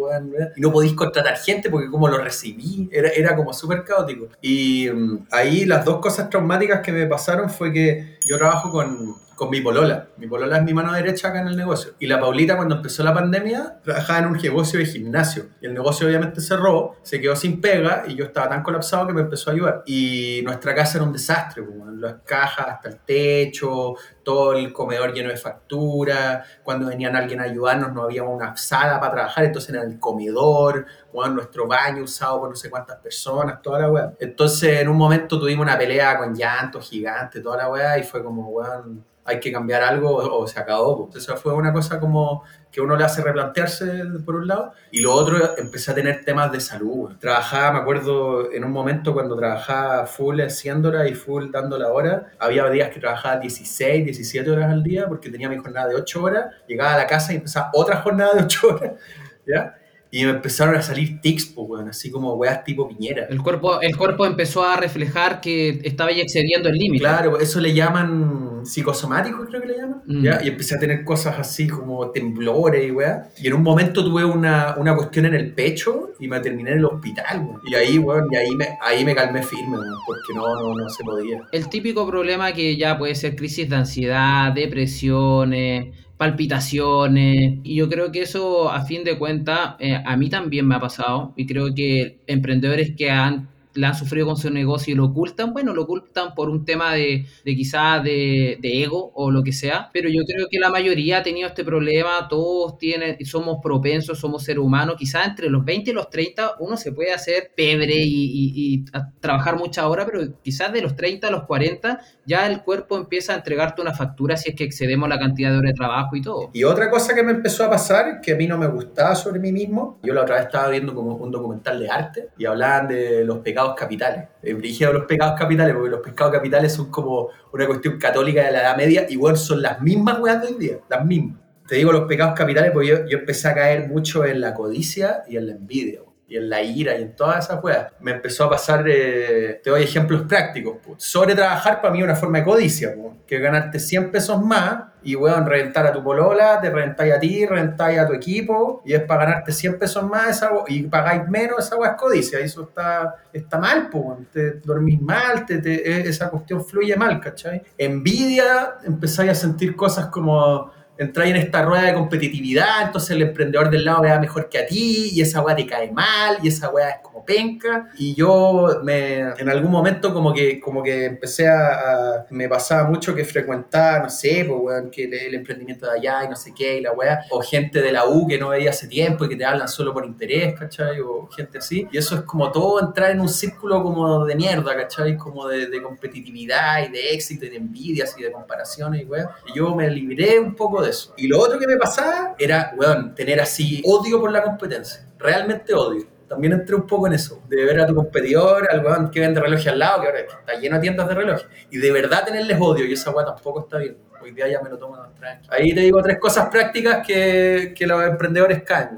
[0.57, 4.29] y no podías contratar gente porque como lo recibí, era, era como súper caótico.
[4.41, 9.17] Y um, ahí las dos cosas traumáticas que me pasaron fue que yo trabajo con,
[9.37, 10.09] con mi polola.
[10.17, 11.93] Mi polola es mi mano derecha acá en el negocio.
[12.01, 15.51] Y la Paulita cuando empezó la pandemia trabajaba en un negocio de gimnasio.
[15.61, 19.13] Y el negocio obviamente cerró, se quedó sin pega y yo estaba tan colapsado que
[19.13, 19.83] me empezó a ayudar.
[19.87, 23.95] Y nuestra casa era un desastre, como las cajas hasta el techo,
[24.27, 26.45] todo el comedor lleno de facturas.
[26.65, 30.85] Cuando venían alguien a ayudarnos no había una sala para trabajar, entonces era el comedor,
[31.13, 34.13] bueno, nuestro baño usado por no sé cuántas personas, toda la weá.
[34.19, 38.25] Entonces en un momento tuvimos una pelea con llantos gigantes, toda la weá, y fue
[38.25, 41.11] como, weón hay que cambiar algo o, se acabó.
[41.15, 42.45] Esa fue una cosa como
[42.77, 43.87] que uno le hace replantearse
[44.23, 44.75] por un lado.
[44.91, 47.17] Y lo otro, empecé a tener temas de salud.
[47.19, 52.35] Trabajaba, me acuerdo, en un momento cuando trabajaba full haciéndola y full dando la hora.
[52.39, 56.23] Había días que trabajaba 16, 17 horas al día porque tenía mi jornada de 8
[56.23, 56.55] horas.
[56.69, 58.93] Llegaba a la casa y empezaba otra jornada de 8 horas.
[59.47, 59.75] ¿Ya?
[60.17, 63.27] Y me empezaron a salir tics, pues, así como weas tipo piñera.
[63.29, 67.05] El cuerpo, el cuerpo empezó a reflejar que estaba ya excediendo el límite.
[67.05, 70.03] Claro, eso le llaman psicosomático, creo que le llaman.
[70.07, 70.23] Mm.
[70.23, 70.41] ¿ya?
[70.43, 73.29] Y empecé a tener cosas así como temblores y weas.
[73.39, 76.79] Y en un momento tuve una, una cuestión en el pecho y me terminé en
[76.79, 77.61] el hospital, weón.
[77.67, 80.89] Y ahí, weón, y ahí me, ahí me calmé firme, weón, porque no, no, no
[80.89, 81.43] se podía.
[81.53, 87.59] El típico problema que ya puede ser crisis de ansiedad, depresiones palpitaciones.
[87.63, 90.81] Y yo creo que eso, a fin de cuentas, eh, a mí también me ha
[90.81, 91.33] pasado.
[91.37, 95.53] Y creo que emprendedores que han la han sufrido con su negocio y lo ocultan,
[95.53, 99.91] bueno, lo ocultan por un tema de, de quizás de, ego o lo que sea,
[99.93, 104.45] pero yo creo que la mayoría ha tenido este problema, todos tienen, somos propensos, somos
[104.45, 108.85] seres humanos, quizás entre los 20 y los 30 uno se puede hacer pebre y,
[109.21, 113.33] trabajar mucha hora, pero quizás de los 30 a los 40 ya el cuerpo empieza
[113.33, 116.23] a entregarte una factura si es que excedemos la cantidad de horas de trabajo y
[116.23, 116.51] todo.
[116.53, 119.41] Y otra cosa que me empezó a pasar, que a mí no me gustaba sobre
[119.41, 122.89] mí mismo, yo la otra vez estaba viendo como un documental de arte y hablaban
[122.89, 124.29] de los pecados capitales.
[124.43, 128.53] Eh, de los pecados capitales, porque los pecados capitales son como una cuestión católica de
[128.53, 131.39] la Edad Media, igual son las mismas weas de hoy día, las mismas.
[131.67, 135.25] Te digo los pecados capitales porque yo, yo empecé a caer mucho en la codicia
[135.29, 137.93] y en la envidia y en la ira y en todas esas weas.
[138.01, 140.79] Me empezó a pasar, te doy ejemplos prácticos.
[140.97, 142.95] Sobre trabajar para mí una forma de codicia,
[143.27, 147.47] que ganarte 100 pesos más y weón, reventar a tu polola, te reventáis a ti,
[147.47, 151.77] reventáis a tu equipo y es para ganarte 100 pesos más y pagáis menos, esa
[151.77, 152.41] wea es codicia.
[152.41, 157.63] Eso está, está mal, pues, te dormís mal, te, e, esa cuestión fluye mal, ¿cachai?
[157.79, 163.71] Envidia, empezáis a sentir cosas como entráis en esta rueda de competitividad, entonces el emprendedor
[163.71, 166.71] del lado vea mejor que a ti y esa weá te cae mal y esa
[166.71, 167.89] weá es como penca.
[167.99, 173.15] Y yo me, en algún momento como que, como que empecé a, me pasaba mucho
[173.15, 176.79] que frecuentaba, no sé, pues weón, que el emprendimiento de allá y no sé qué
[176.79, 179.37] y la weá, o gente de la U que no veía hace tiempo y que
[179.37, 181.01] te hablan solo por interés, ¿cachai?
[181.01, 181.87] O gente así.
[181.91, 185.17] Y eso es como todo entrar en un círculo como de mierda, ¿cachai?
[185.17, 189.31] Como de, de competitividad y de éxito y de envidias y de comparaciones y weá.
[189.47, 190.86] Y yo me libré un poco de
[191.17, 195.07] y lo otro que me pasaba era, weón, tener así odio por la competencia.
[195.19, 196.07] Realmente odio.
[196.29, 199.41] También entré un poco en eso, de ver a tu competidor, al weón que vende
[199.41, 202.59] relojes al lado, que ahora está lleno de tiendas de relojes, y de verdad tenerles
[202.61, 203.97] odio, y esa weá tampoco está bien.
[204.21, 205.53] Hoy día ya me lo tomo tranquilo.
[205.53, 208.97] Ahí te digo tres cosas prácticas que, que los emprendedores caen.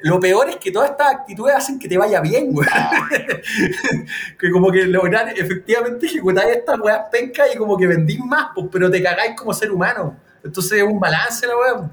[0.00, 2.68] Lo peor es que todas estas actitudes hacen que te vaya bien, weón.
[4.38, 8.66] que como que lograr efectivamente ejecutar estas weas pencas y como que vendís más, pues,
[8.70, 10.18] pero te cagáis como ser humano.
[10.46, 11.90] Entonces es un balance la wea.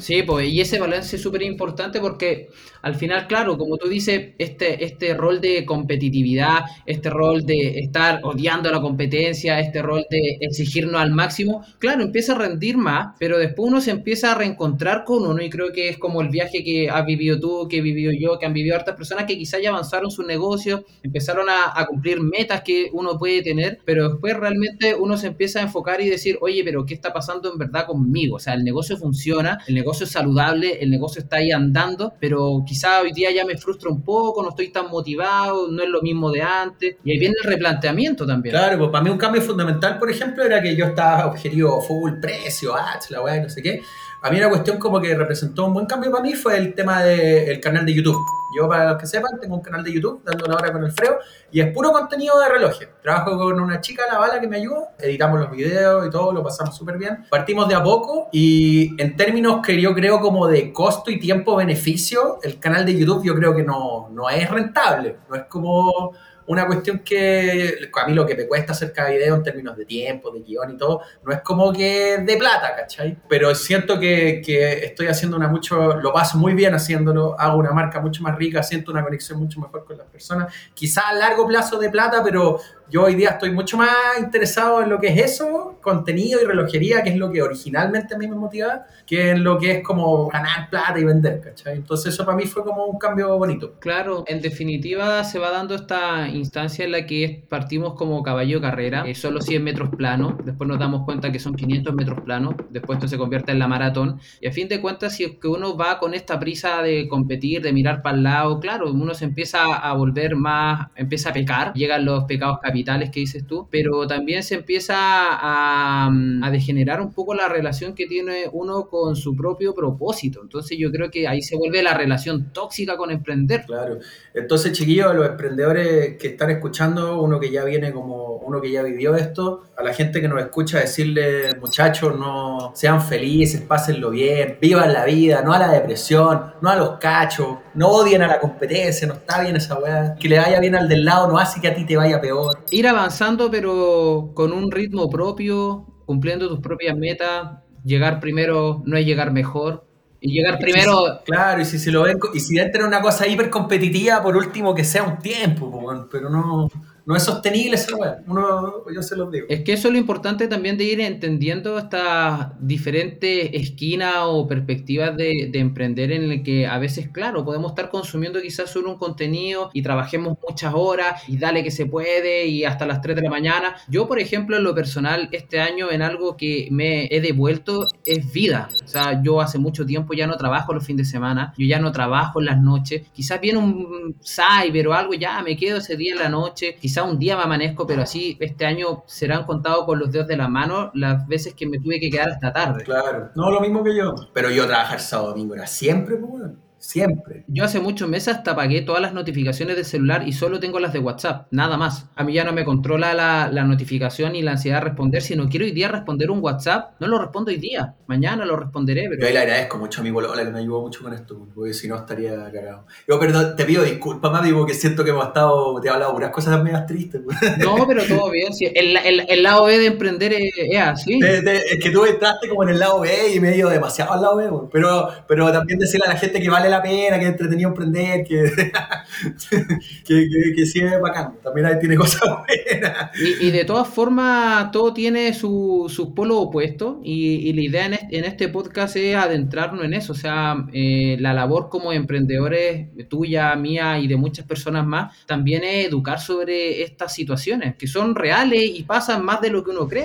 [0.00, 2.50] Sí, pues, y ese balance es súper importante porque
[2.84, 8.20] al final, claro, como tú dices, este, este rol de competitividad, este rol de estar
[8.22, 13.38] odiando la competencia, este rol de exigirnos al máximo, claro, empieza a rendir más, pero
[13.38, 16.62] después uno se empieza a reencontrar con uno y creo que es como el viaje
[16.62, 19.62] que has vivido tú, que he vivido yo, que han vivido hartas personas que quizás
[19.62, 24.36] ya avanzaron su negocio, empezaron a, a cumplir metas que uno puede tener, pero después
[24.36, 27.86] realmente uno se empieza a enfocar y decir, oye, pero ¿qué está pasando en verdad
[27.86, 28.36] conmigo?
[28.36, 32.62] O sea, el negocio funciona, el negocio es saludable, el negocio está ahí andando, pero
[32.74, 36.02] quizá hoy día ya me frustra un poco, no estoy tan motivado, no es lo
[36.02, 36.96] mismo de antes.
[37.04, 38.52] Y ahí viene el replanteamiento también.
[38.52, 42.14] Claro, pues para mí un cambio fundamental, por ejemplo, era que yo estaba objetivo full
[42.20, 43.80] precio, ah, la no sé qué.
[44.24, 47.02] A mí una cuestión como que representó un buen cambio para mí fue el tema
[47.02, 48.16] del canal de YouTube.
[48.56, 50.92] Yo, para los que sepan, tengo un canal de YouTube, dando la hora con el
[50.92, 51.18] freo,
[51.52, 52.88] y es puro contenido de relojes.
[53.02, 56.42] Trabajo con una chica, la bala, que me ayuda, editamos los videos y todo, lo
[56.42, 57.26] pasamos súper bien.
[57.28, 62.38] Partimos de a poco y en términos que yo creo como de costo y tiempo-beneficio,
[62.42, 65.18] el canal de YouTube yo creo que no, no es rentable.
[65.28, 66.14] No es como
[66.46, 69.84] una cuestión que a mí lo que me cuesta hacer cada video en términos de
[69.84, 73.16] tiempo, de guion y todo, no es como que de plata, ¿cachai?
[73.28, 77.72] Pero siento que, que estoy haciendo una mucho, lo paso muy bien haciéndolo, hago una
[77.72, 81.46] marca mucho más rica, siento una conexión mucho mejor con las personas, quizá a largo
[81.46, 85.32] plazo de plata, pero yo hoy día estoy mucho más interesado en lo que es
[85.32, 89.42] eso, contenido y relojería, que es lo que originalmente a mí me motivaba, que en
[89.42, 91.76] lo que es como ganar plata y vender, ¿cachai?
[91.76, 93.74] Entonces eso para mí fue como un cambio bonito.
[93.80, 99.04] Claro, en definitiva se va dando esta instancia en la que partimos como caballo carrera,
[99.06, 102.98] eh, solo 100 metros planos, después nos damos cuenta que son 500 metros planos, después
[102.98, 105.76] esto se convierte en la maratón, y a fin de cuentas si es que uno
[105.76, 109.74] va con esta prisa de competir, de mirar para el lado, claro, uno se empieza
[109.74, 114.42] a volver más, empieza a pecar, llegan los pecados capitales que dices tú, pero también
[114.42, 116.10] se empieza a,
[116.42, 120.90] a degenerar un poco la relación que tiene uno con su propio propósito, entonces yo
[120.90, 123.64] creo que ahí se vuelve la relación tóxica con emprender.
[123.66, 123.98] Claro.
[124.34, 128.82] Entonces, chiquillos, los emprendedores que están escuchando, uno que ya viene como uno que ya
[128.82, 134.58] vivió esto, a la gente que nos escucha decirle, muchachos, no sean felices, pásenlo bien,
[134.60, 138.40] vivan la vida, no a la depresión, no a los cachos, no odien a la
[138.40, 140.14] competencia, no está bien esa weá.
[140.18, 142.63] Que le vaya bien al del lado no hace que a ti te vaya peor.
[142.70, 149.06] Ir avanzando pero con un ritmo propio, cumpliendo tus propias metas, llegar primero no es
[149.06, 149.86] llegar mejor.
[150.20, 153.26] Y llegar primero, Claro, y si se lo ven, y si entra en una cosa
[153.26, 156.70] hiper competitiva, por último que sea un tiempo, pero no,
[157.06, 158.22] no es sostenible esa.
[158.26, 159.46] Uno, yo se los digo.
[159.48, 165.16] Es que eso es lo importante también de ir entendiendo estas diferentes esquinas o perspectivas
[165.16, 168.98] de, de emprender en el que a veces, claro, podemos estar consumiendo quizás solo un
[168.98, 173.22] contenido y trabajemos muchas horas y dale que se puede y hasta las 3 de
[173.22, 173.76] la mañana.
[173.88, 178.32] Yo, por ejemplo, en lo personal, este año en algo que me he devuelto es
[178.32, 178.68] vida.
[178.84, 181.78] O sea, yo hace mucho tiempo ya no trabajo los fines de semana, yo ya
[181.78, 183.02] no trabajo en las noches.
[183.12, 186.76] Quizás viene un cyber o algo, ya me quedo ese día en la noche.
[186.80, 190.36] Quizás un día me amanezco, pero así este año serán contados con los dedos de
[190.36, 192.84] la mano las veces que me tuve que quedar hasta tarde.
[192.84, 193.30] Claro.
[193.34, 194.14] No, lo mismo que yo.
[194.32, 196.63] Pero yo trabajar sábado domingo era siempre, weón.
[196.84, 197.44] Siempre.
[197.48, 200.92] Yo hace muchos meses hasta apagué todas las notificaciones de celular y solo tengo las
[200.92, 202.06] de WhatsApp, nada más.
[202.14, 205.22] A mí ya no me controla la, la notificación y la ansiedad de responder.
[205.22, 207.94] Si no quiero hoy día responder un WhatsApp, no lo respondo hoy día.
[208.06, 209.26] Mañana lo responderé, Yo pero...
[209.26, 211.88] ahí le agradezco mucho a mi bolola que me ayudó mucho con esto, porque si
[211.88, 212.86] no estaría cagado.
[213.08, 216.30] Yo, perdón, te pido disculpas, Mati, porque siento que hemos estado, te he hablado puras
[216.30, 217.22] cosas medias tristes.
[217.24, 217.38] weón.
[217.78, 218.52] No, pero todo bien.
[218.74, 221.18] el, el- el lado B de emprender es, es así.
[221.22, 224.48] Es que tú entraste como en el lado B y medio demasiado al lado B,
[224.50, 224.68] weón.
[224.70, 228.24] pero, pero también decirle a la gente que vale la pena, que es entretenido emprender,
[228.24, 228.44] que,
[230.04, 231.34] que, que, que sí es bacán.
[231.42, 232.22] También ahí tiene cosas
[232.70, 233.10] buenas.
[233.18, 237.86] Y, y de todas formas, todo tiene su- sus polos opuestos y, y la idea
[237.86, 241.92] en este, en este podcast es adentrarnos en eso, o sea, eh, la labor como
[241.92, 247.86] emprendedores tuya, mía y de muchas personas más, también es educar sobre estas situaciones, que
[247.86, 250.04] son reales y pasan más de lo que uno cree.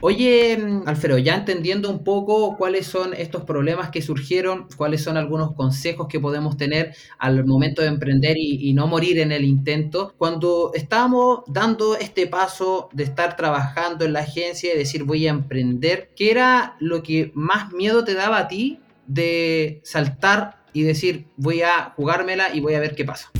[0.00, 5.16] Oye, mm, Alfredo, ya entendiendo un poco cuáles son estos problemas que surgieron, cuáles son
[5.16, 10.12] algunos consejos que podemos tener al momento de emprender y, no morir en el intento,
[10.18, 15.30] cuando estábamos dando este paso de estar trabajando en la agencia y decir voy a
[15.30, 21.26] emprender, ¿qué era lo que más miedo te daba a ti de saltar y decir,
[21.38, 23.30] voy a jugármela y voy a ver qué pasa?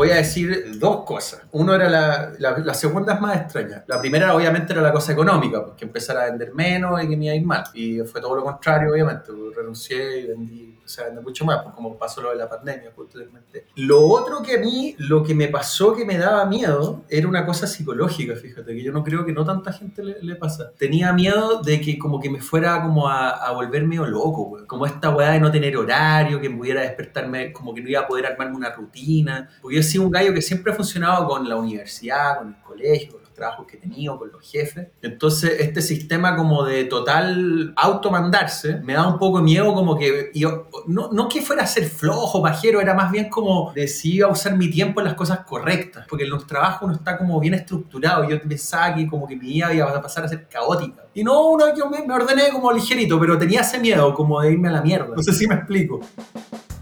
[0.00, 1.42] Voy a decir dos cosas.
[1.52, 3.84] Uno era la, la, la segunda es más extraña.
[3.86, 7.26] La primera obviamente era la cosa económica, porque empezar a vender menos y que me
[7.26, 7.64] iba a ir mal.
[7.74, 9.30] Y fue todo lo contrario, obviamente.
[9.54, 12.92] Renuncié y vendí, o sea, vendí mucho más, pues como pasó lo de la pandemia,
[12.96, 13.66] justamente.
[13.76, 17.44] Lo otro que a mí, lo que me pasó que me daba miedo, era una
[17.44, 20.72] cosa psicológica, fíjate, que yo no creo que no tanta gente le, le pasa.
[20.78, 24.64] Tenía miedo de que como que me fuera como a, a volver medio loco, güey.
[24.64, 28.00] Como esta weá de no tener horario, que me pudiera despertarme, como que no iba
[28.00, 29.50] a poder armarme una rutina.
[29.60, 33.12] Porque yo sido un gallo que siempre ha funcionado con la universidad, con el colegio,
[33.12, 34.88] con los trabajos que he tenido, con los jefes.
[35.02, 40.68] Entonces, este sistema como de total automandarse me da un poco miedo como que yo,
[40.86, 44.28] no, no que fuera a ser flojo, pajero, era más bien como de si iba
[44.28, 47.40] a usar mi tiempo en las cosas correctas, porque en los trabajos uno está como
[47.40, 51.04] bien estructurado, yo pensaba que como que mi vida iba a pasar a ser caótica.
[51.14, 54.52] Y no, uno, yo me, me ordené como ligerito, pero tenía ese miedo como de
[54.52, 55.14] irme a la mierda.
[55.16, 56.00] No sé si me explico.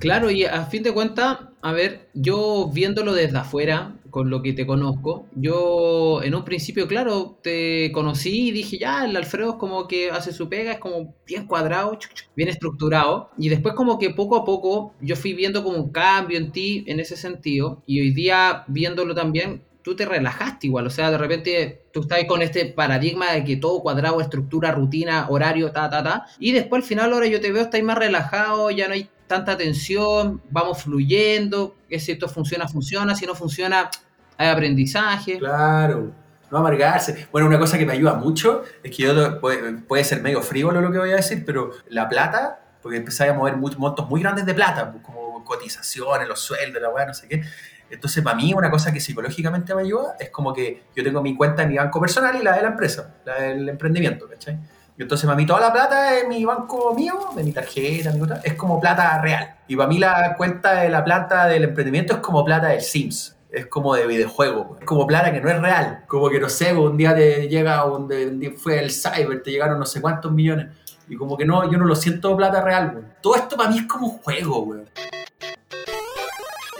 [0.00, 4.52] Claro, y a fin de cuentas, a ver, yo viéndolo desde afuera, con lo que
[4.52, 9.56] te conozco, yo en un principio, claro, te conocí y dije, ya, el Alfredo es
[9.56, 11.98] como que hace su pega, es como bien cuadrado,
[12.36, 16.38] bien estructurado, y después como que poco a poco yo fui viendo como un cambio
[16.38, 20.90] en ti en ese sentido, y hoy día viéndolo también, tú te relajaste igual, o
[20.90, 25.72] sea, de repente tú estás con este paradigma de que todo cuadrado, estructura, rutina, horario,
[25.72, 28.86] ta, ta, ta, y después al final ahora yo te veo, estás más relajado, ya
[28.86, 33.90] no hay tanta tensión, vamos fluyendo, que si esto funciona, funciona, si no funciona,
[34.36, 35.38] hay aprendizaje.
[35.38, 36.10] Claro,
[36.50, 37.28] no amargarse.
[37.30, 40.80] Bueno, una cosa que me ayuda mucho es que yo, puede, puede ser medio frívolo
[40.80, 44.46] lo que voy a decir, pero la plata, porque empecé a mover montos muy grandes
[44.46, 47.42] de plata, pues, como cotizaciones, los sueldos, la weá, no sé qué.
[47.90, 51.36] Entonces, para mí, una cosa que psicológicamente me ayuda es como que yo tengo mi
[51.36, 54.58] cuenta en mi banco personal y la de la empresa, la del emprendimiento, ¿cachai?
[54.98, 58.20] Y entonces para mí toda la plata de mi banco mío, de mi tarjeta, mi
[58.42, 59.54] es como plata real.
[59.68, 63.36] Y para mí la cuenta de la plata del emprendimiento es como plata del Sims.
[63.48, 66.04] Es como de videojuego, es como plata que no es real.
[66.08, 69.78] Como que no sé, un día te llega, un, día fue el cyber, te llegaron
[69.78, 70.66] no sé cuántos millones.
[71.08, 73.14] Y como que no, yo no lo siento plata real.
[73.22, 74.80] Todo esto para mí es como juego, güey.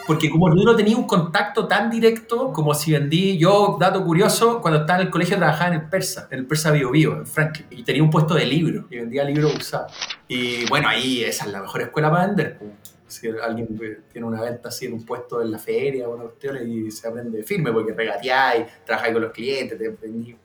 [0.08, 4.80] Porque como no tenía un contacto tan directo como si vendí, yo, dato curioso, cuando
[4.80, 7.66] estaba en el colegio trabajaba en el Persa, en el Persa Bio Bio, en Franklin,
[7.70, 9.92] y tenía un puesto de libro, y vendía libros usados.
[10.26, 12.58] Y bueno, ahí esa es la mejor escuela para vender.
[13.08, 13.68] Si alguien
[14.12, 17.08] tiene una venta así en un puesto en la feria o una cuestión y se
[17.08, 19.96] aprende firme porque regateáis, trabajáis con los clientes, te.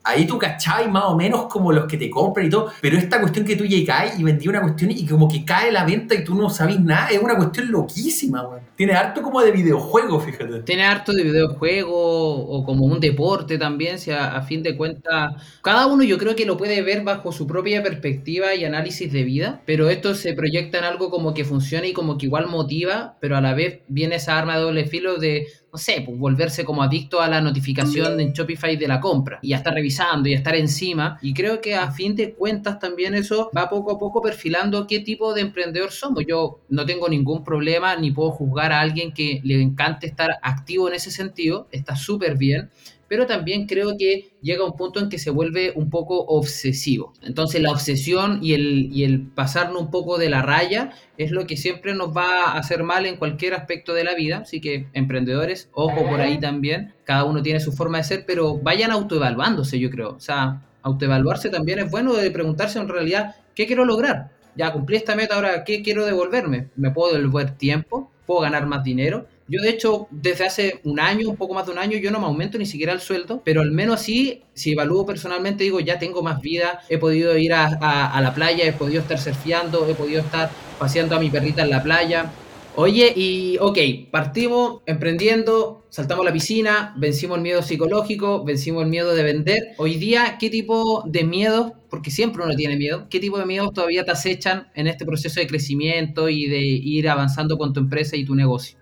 [0.02, 3.20] Ahí tú cacháis más o menos como los que te compran y todo, pero esta
[3.20, 6.24] cuestión que tú llegáis y vendí una cuestión y como que cae la venta y
[6.24, 8.62] tú no sabes nada, es una cuestión loquísima, weón.
[8.76, 10.62] Tiene harto como de videojuego, fíjate.
[10.62, 15.32] Tiene harto de videojuego o como un deporte también, si a, a fin de cuentas,
[15.62, 19.24] cada uno yo creo que lo puede ver bajo su propia perspectiva y análisis de
[19.24, 23.16] vida, pero esto se proyecta en algo como que funciona y como que igual motiva,
[23.20, 26.64] pero a la vez viene esa arma de doble filo de, no sé, pues volverse
[26.64, 30.34] como adicto a la notificación en Shopify de la compra y a estar revisando y
[30.34, 31.18] a estar encima.
[31.20, 35.00] Y creo que a fin de cuentas también eso va poco a poco perfilando qué
[35.00, 36.24] tipo de emprendedor somos.
[36.26, 40.88] Yo no tengo ningún problema ni puedo juzgar a alguien que le encante estar activo
[40.88, 42.70] en ese sentido, está súper bien
[43.08, 47.12] pero también creo que llega un punto en que se vuelve un poco obsesivo.
[47.22, 51.46] Entonces la obsesión y el, y el pasarnos un poco de la raya es lo
[51.46, 54.38] que siempre nos va a hacer mal en cualquier aspecto de la vida.
[54.38, 58.58] Así que emprendedores, ojo por ahí también, cada uno tiene su forma de ser, pero
[58.58, 60.10] vayan autoevaluándose, yo creo.
[60.10, 64.30] O sea, autoevaluarse también es bueno de preguntarse en realidad, ¿qué quiero lograr?
[64.56, 66.68] Ya cumplí esta meta, ahora, ¿qué quiero devolverme?
[66.76, 68.12] ¿Me puedo devolver tiempo?
[68.26, 69.26] ¿Puedo ganar más dinero?
[69.46, 72.18] Yo, de hecho, desde hace un año, un poco más de un año, yo no
[72.18, 75.98] me aumento ni siquiera el sueldo, pero al menos así, si evalúo personalmente, digo, ya
[75.98, 80.22] tengo más vida, he podido ir a, la playa, he podido estar surfeando, he podido
[80.22, 82.32] estar paseando a mi perrita en la playa.
[82.76, 83.78] Oye, y ok,
[84.10, 89.74] partimos emprendiendo, saltamos la piscina, vencimos el miedo psicológico, vencimos el miedo de vender.
[89.76, 93.74] Hoy día, ¿qué tipo de miedos, porque siempre uno tiene miedo, qué tipo de miedos
[93.74, 98.16] todavía te acechan en este proceso de crecimiento y de ir avanzando con tu empresa
[98.16, 98.78] y tu negocio?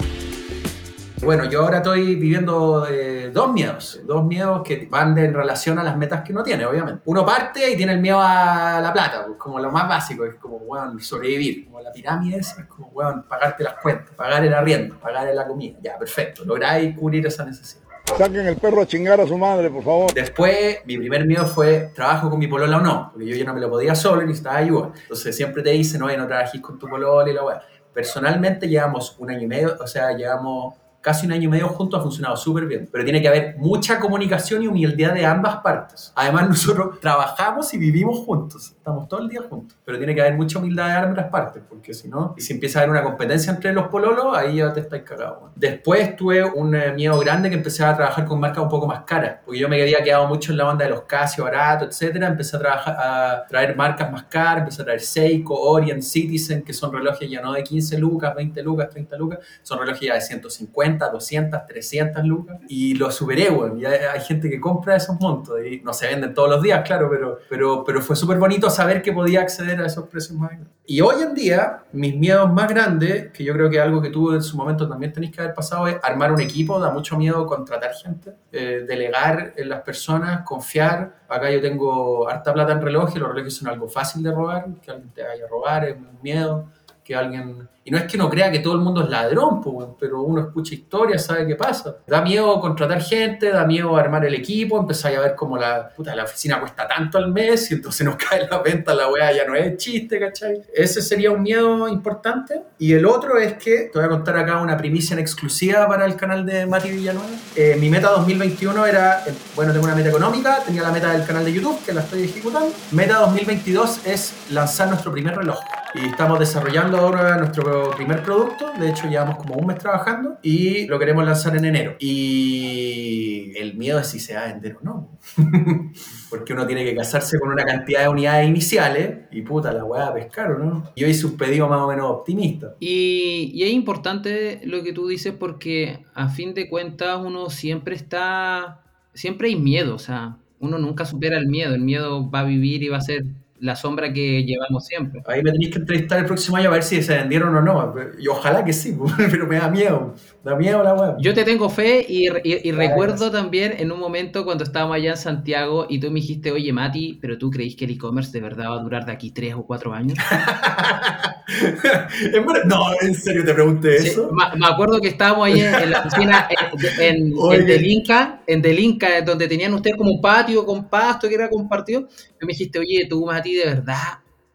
[1.25, 5.79] Bueno, yo ahora estoy viviendo eh, dos miedos, dos miedos que van de, en relación
[5.79, 7.03] a las metas que uno tiene, obviamente.
[7.05, 10.35] Uno parte y tiene el miedo a la plata, pues, como lo más básico, es
[10.35, 14.53] como, bueno, sobrevivir, como la pirámide esa, es como, bueno, pagarte las cuentas, pagar el
[14.53, 17.83] arriendo, pagar la comida, ya, perfecto, lográis cubrir esa necesidad.
[18.19, 20.13] Saquen el perro a chingar a su madre, por favor.
[20.13, 23.11] Después, mi primer miedo fue, ¿trabajo con mi polola o no?
[23.13, 24.91] Porque yo ya no me lo podía solo y necesitaba ayuda.
[25.03, 27.63] Entonces siempre te dicen, oye, no trabajes con tu polola y la weá.
[27.95, 32.01] Personalmente llevamos un año y medio, o sea, llevamos casi un año y medio juntos,
[32.01, 32.89] ha funcionado súper bien.
[32.91, 36.13] Pero tiene que haber mucha comunicación y humildad de ambas partes.
[36.15, 38.71] Además, nosotros trabajamos y vivimos juntos.
[38.71, 39.77] Estamos todo el día juntos.
[39.85, 42.79] Pero tiene que haber mucha humildad de ambas partes, porque si no, y si empieza
[42.79, 45.51] a haber una competencia entre los pololos, ahí ya te estáis cagados.
[45.57, 49.03] Después tuve un eh, miedo grande que empecé a trabajar con marcas un poco más
[49.03, 52.29] caras, porque yo me había quedado mucho en la banda de los Casio, barato, etcétera.
[52.29, 56.73] Empecé a, trabajar, a traer marcas más caras, empecé a traer Seiko, Orient, Citizen, que
[56.73, 60.21] son relojes ya no de 15 lucas, 20 lucas, 30 lucas, son relojes ya de
[60.21, 63.81] 150, 200, 300 lucas, y lo superé, güey.
[63.81, 67.09] Ya hay gente que compra esos montos, y no se venden todos los días, claro,
[67.11, 70.73] pero, pero, pero fue súper bonito saber que podía acceder a esos precios más grandes.
[70.85, 74.33] Y hoy en día, mis miedos más grandes, que yo creo que algo que tú
[74.33, 77.47] en su momento también tenéis que haber pasado, es armar un equipo, da mucho miedo
[77.47, 81.23] contratar gente, eh, delegar en las personas, confiar.
[81.29, 84.91] Acá yo tengo harta plata en relojes, los relojes son algo fácil de robar, que
[84.91, 86.67] alguien te vaya a robar es un miedo,
[87.05, 87.69] que alguien...
[87.85, 89.61] Y no es que uno crea que todo el mundo es ladrón,
[89.99, 91.97] pero uno escucha historias, sabe qué pasa.
[92.07, 96.15] Da miedo contratar gente, da miedo armar el equipo, empezar a ver cómo la, puta,
[96.15, 99.45] la oficina cuesta tanto al mes y entonces nos cae la venta, la weá ya
[99.45, 100.63] no es chiste, ¿cachai?
[100.73, 102.63] Ese sería un miedo importante.
[102.79, 106.07] Y el otro es que, te voy a contar acá una primicia en exclusiva para
[106.07, 107.31] el canal de Mati Villanueva.
[107.57, 111.27] Eh, mi meta 2021 era, eh, bueno, tengo una meta económica, tenía la meta del
[111.27, 112.73] canal de YouTube, que la estoy ejecutando.
[112.93, 115.59] Meta 2022 es lanzar nuestro primer reloj.
[115.95, 118.73] Y estamos desarrollando ahora nuestro primer producto.
[118.79, 121.97] De hecho, llevamos como un mes trabajando y lo queremos lanzar en enero.
[121.99, 125.19] Y el miedo es si se va a vender o no.
[126.31, 130.07] Porque uno tiene que casarse con una cantidad de unidades iniciales y puta, la weá
[130.07, 130.93] a pescar, ¿o no?
[130.97, 132.75] Yo hice un pedido más o menos optimista.
[132.81, 137.97] Y, y es importante lo que tú dices porque a fin de cuentas uno siempre
[137.97, 138.81] está,
[139.13, 142.83] siempre hay miedo, o sea, uno nunca supera el miedo, el miedo va a vivir
[142.83, 143.25] y va a ser
[143.63, 145.23] la sombra que llevamos siempre.
[145.27, 147.95] Ahí me tenéis que entrevistar el próximo año a ver si se vendieron o no.
[148.19, 148.99] Y ojalá que sí,
[149.31, 150.15] pero me da miedo.
[150.43, 151.15] Da miedo la web.
[151.21, 155.13] Yo te tengo fe y, y, y recuerdo también en un momento cuando estábamos allá
[155.13, 158.41] en Santiago y tú me dijiste, oye Mati, pero tú creís que el e-commerce de
[158.41, 160.19] verdad va a durar de aquí tres o cuatro años.
[162.67, 164.31] no, en serio te pregunté Sí, eso.
[164.33, 166.49] me, acuerdo que estábamos ahí en, en la oficina
[166.99, 171.35] en, en, en Delinca, en Delinca, donde tenían ustedes como un patio con pasto que
[171.37, 172.09] era compartido.
[172.41, 173.97] Y me dijiste, oye, tú Mati, de verdad,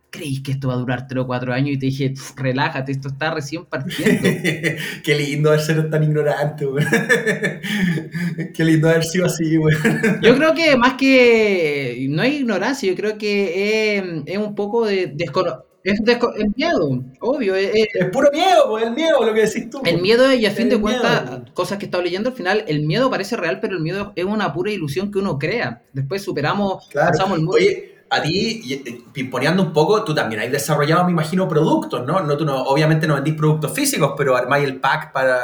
[0.10, 1.72] ¿creís que esto va a durar tres o cuatro años?
[1.76, 4.22] Y te dije, "Pff, relájate, esto está recién partiendo.
[5.04, 6.86] Qué lindo haber ser tan ignorante, güey.
[8.54, 9.76] Qué lindo haber sido así, güey.
[10.22, 14.86] Yo creo que más que no hay ignorancia, yo creo que es, es un poco
[14.86, 17.56] de descono es, es miedo, obvio.
[17.56, 19.82] es- es- Es puro miedo, pues, el miedo, lo que decís tú.
[19.86, 22.82] el miedo y a fin de cuentas, cosas que he estado leyendo, al final el
[22.86, 25.84] miedo parece real, pero el miedo es una pura ilusión que uno crea.
[25.94, 27.12] Después superamos, Claro.
[27.12, 27.56] pasamos el mundo.
[27.58, 28.76] Oye, a ti, y
[29.12, 32.22] pimponeando un poco, tú también has desarrollado, me imagino, productos, ¿no?
[32.22, 35.40] no, tú no obviamente no vendís productos físicos, pero armáis el pack para...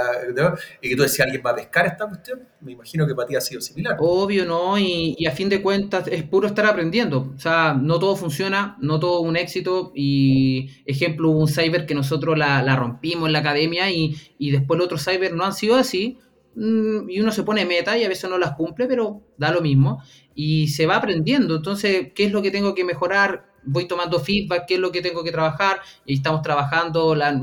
[0.82, 2.42] Y que tú decías, ¿alguien va a pescar esta cuestión?
[2.62, 3.98] Me imagino que para ti ha sido similar.
[4.00, 4.78] Obvio, ¿no?
[4.78, 7.34] Y, y a fin de cuentas es puro estar aprendiendo.
[7.36, 9.92] O sea, no todo funciona, no todo un éxito.
[9.94, 14.52] Y ejemplo, hubo un cyber que nosotros la, la rompimos en la academia y, y
[14.52, 16.20] después los otros cyber no han sido así.
[16.56, 19.62] Mm, Y uno se pone meta y a veces no las cumple, pero da lo
[19.62, 20.02] mismo.
[20.36, 21.56] Y se va aprendiendo.
[21.58, 23.46] Entonces, ¿qué es lo que tengo que mejorar?
[23.66, 25.80] Voy tomando feedback, qué es lo que tengo que trabajar.
[26.06, 27.40] Y estamos trabajando, la,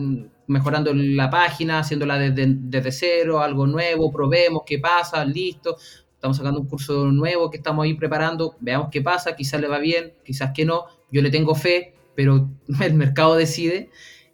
[0.47, 5.77] mejorando la página, haciéndola desde, desde cero, algo nuevo, probemos qué pasa, listo
[6.15, 9.79] estamos sacando un curso nuevo que estamos ahí preparando, veamos qué pasa, quizás le va
[9.79, 12.51] bien, quizás que no, yo le tengo fe, pero
[12.83, 13.89] el mercado decide.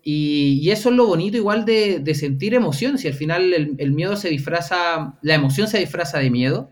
[0.09, 3.74] Y, y eso es lo bonito igual de, de sentir emoción, si al final el,
[3.78, 6.70] el miedo se disfraza, la emoción se disfraza de miedo,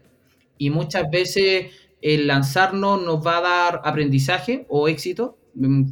[0.57, 5.82] y muchas veces el lanzarnos nos va a dar aprendizaje o éxito, mm,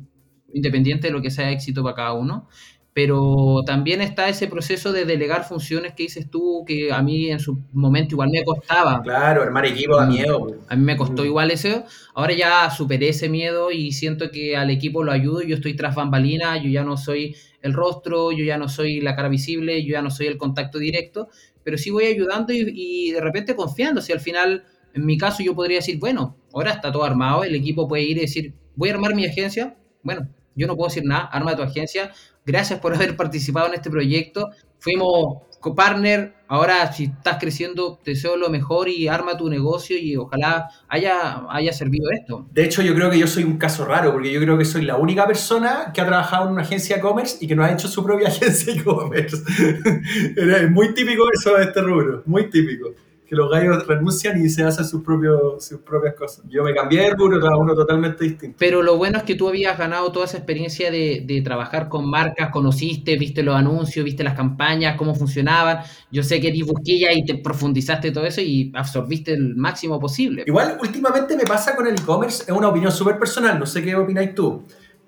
[0.55, 2.49] independiente de lo que sea éxito para cada uno.
[2.95, 7.41] Pero también está ese proceso de delegar funciones que dices tú, que a mí en
[7.41, 9.01] su momento igual me costaba.
[9.03, 10.41] Claro, armar equipo da miedo.
[10.41, 10.57] pues.
[10.69, 11.27] A mí me costó Mm.
[11.27, 11.85] igual eso.
[12.15, 15.41] Ahora ya superé ese miedo y siento que al equipo lo ayudo.
[15.43, 19.17] Yo estoy tras bambalinas, yo ya no soy el rostro, yo ya no soy la
[19.17, 21.29] cara visible, yo ya no soy el contacto directo,
[21.65, 24.03] pero sí voy ayudando y, y de repente confiando.
[24.03, 27.55] Si al final, en mi caso, yo podría decir, bueno, ahora está todo armado, el
[27.55, 29.77] equipo puede ir y decir, voy a armar mi agencia.
[30.03, 32.13] Bueno, yo no puedo decir nada, arma tu agencia.
[32.45, 34.51] Gracias por haber participado en este proyecto.
[34.79, 36.35] Fuimos copartner.
[36.49, 41.47] Ahora, si estás creciendo, te deseo lo mejor y arma tu negocio y ojalá haya,
[41.49, 42.47] haya servido esto.
[42.53, 44.83] De hecho, yo creo que yo soy un caso raro, porque yo creo que soy
[44.83, 47.89] la única persona que ha trabajado en una agencia e-commerce y que no ha hecho
[47.89, 49.37] su propia agencia e-commerce.
[50.37, 52.91] Es muy típico eso de este rubro, muy típico.
[53.33, 56.45] Que los gallos renuncian y se hacen sus, propios, sus propias cosas.
[56.51, 58.57] Yo me cambié de rubro a uno totalmente distinto.
[58.59, 62.11] Pero lo bueno es que tú habías ganado toda esa experiencia de, de trabajar con
[62.11, 65.79] marcas, conociste, viste los anuncios, viste las campañas, cómo funcionaban.
[66.11, 70.45] Yo sé que eres busquilla y te profundizaste todo eso y absorbiste el máximo posible.
[70.47, 73.97] Igual, últimamente me pasa con el e-commerce, es una opinión súper personal, no sé qué
[73.97, 74.63] opináis tú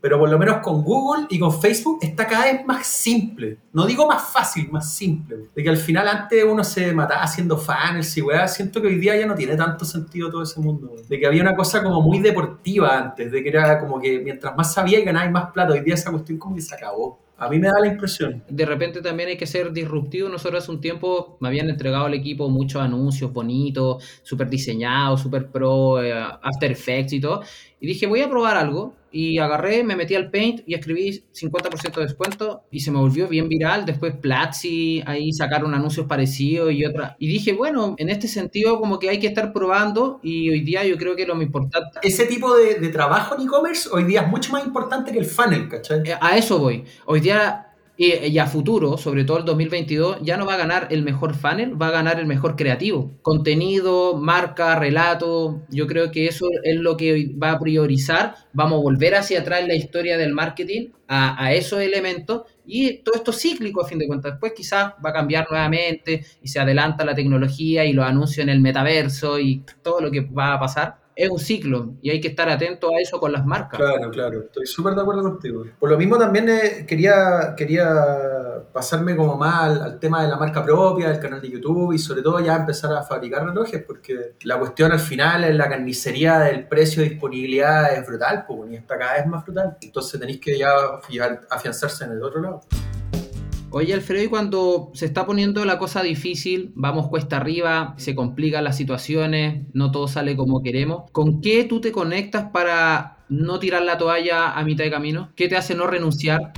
[0.04, 3.56] pero por lo menos con Google y con Facebook está cada vez más simple.
[3.72, 5.48] No digo más fácil, más simple.
[5.56, 8.98] De que al final antes uno se mataba haciendo fans y weá, siento que hoy
[8.98, 10.94] día ya no tiene tanto sentido todo ese mundo.
[11.08, 14.54] De que había una cosa como muy deportiva antes, de que era como que mientras
[14.54, 17.24] más sabía y ganabas más plata, hoy día esa cuestión como que se acabó.
[17.36, 18.44] A mí me da la impresión.
[18.48, 20.28] De repente también hay que ser disruptivo.
[20.28, 25.50] Nosotros hace un tiempo me habían entregado al equipo muchos anuncios bonitos, súper diseñados, súper
[25.50, 27.42] pro, eh, After Effects y todo.
[27.84, 28.94] Y dije, voy a probar algo.
[29.12, 33.28] Y agarré, me metí al Paint y escribí 50% de descuento y se me volvió
[33.28, 33.84] bien viral.
[33.84, 37.14] Después Platzi, ahí sacaron anuncios parecidos y otra.
[37.18, 40.82] Y dije, bueno, en este sentido como que hay que estar probando y hoy día
[40.84, 42.00] yo creo que lo más importante...
[42.02, 45.26] Ese tipo de, de trabajo en e-commerce hoy día es mucho más importante que el
[45.26, 46.00] funnel, ¿cachai?
[46.06, 46.84] Eh, A eso voy.
[47.04, 47.63] Hoy día
[47.96, 51.34] y, y a futuro, sobre todo el 2022, ya no va a ganar el mejor
[51.34, 53.12] funnel, va a ganar el mejor creativo.
[53.22, 58.34] Contenido, marca, relato, yo creo que eso es lo que va a priorizar.
[58.52, 62.98] Vamos a volver hacia atrás en la historia del marketing a, a esos elementos y
[62.98, 64.32] todo esto es cíclico a fin de cuentas.
[64.32, 68.48] Después quizás va a cambiar nuevamente y se adelanta la tecnología y los anuncios en
[68.48, 72.28] el metaverso y todo lo que va a pasar es un ciclo y hay que
[72.28, 73.78] estar atento a eso con las marcas.
[73.78, 75.64] Claro, claro, estoy súper de acuerdo contigo.
[75.78, 80.64] Por lo mismo también eh, quería, quería pasarme como más al, tema de la marca
[80.64, 84.58] propia, del canal de YouTube y sobre todo ya empezar a fabricar relojes porque la
[84.58, 88.98] cuestión al final es la carnicería del precio de disponibilidad es brutal, pues, y está
[88.98, 89.76] cada vez más brutal.
[89.80, 90.72] Entonces tenéis que ya
[91.50, 92.60] afianzarse en el otro lado.
[93.76, 98.62] Oye, Alfredo, y cuando se está poniendo la cosa difícil, vamos cuesta arriba, se complican
[98.62, 103.82] las situaciones, no todo sale como queremos, ¿con qué tú te conectas para no tirar
[103.82, 105.32] la toalla a mitad de camino?
[105.34, 106.52] ¿Qué te hace no renunciar?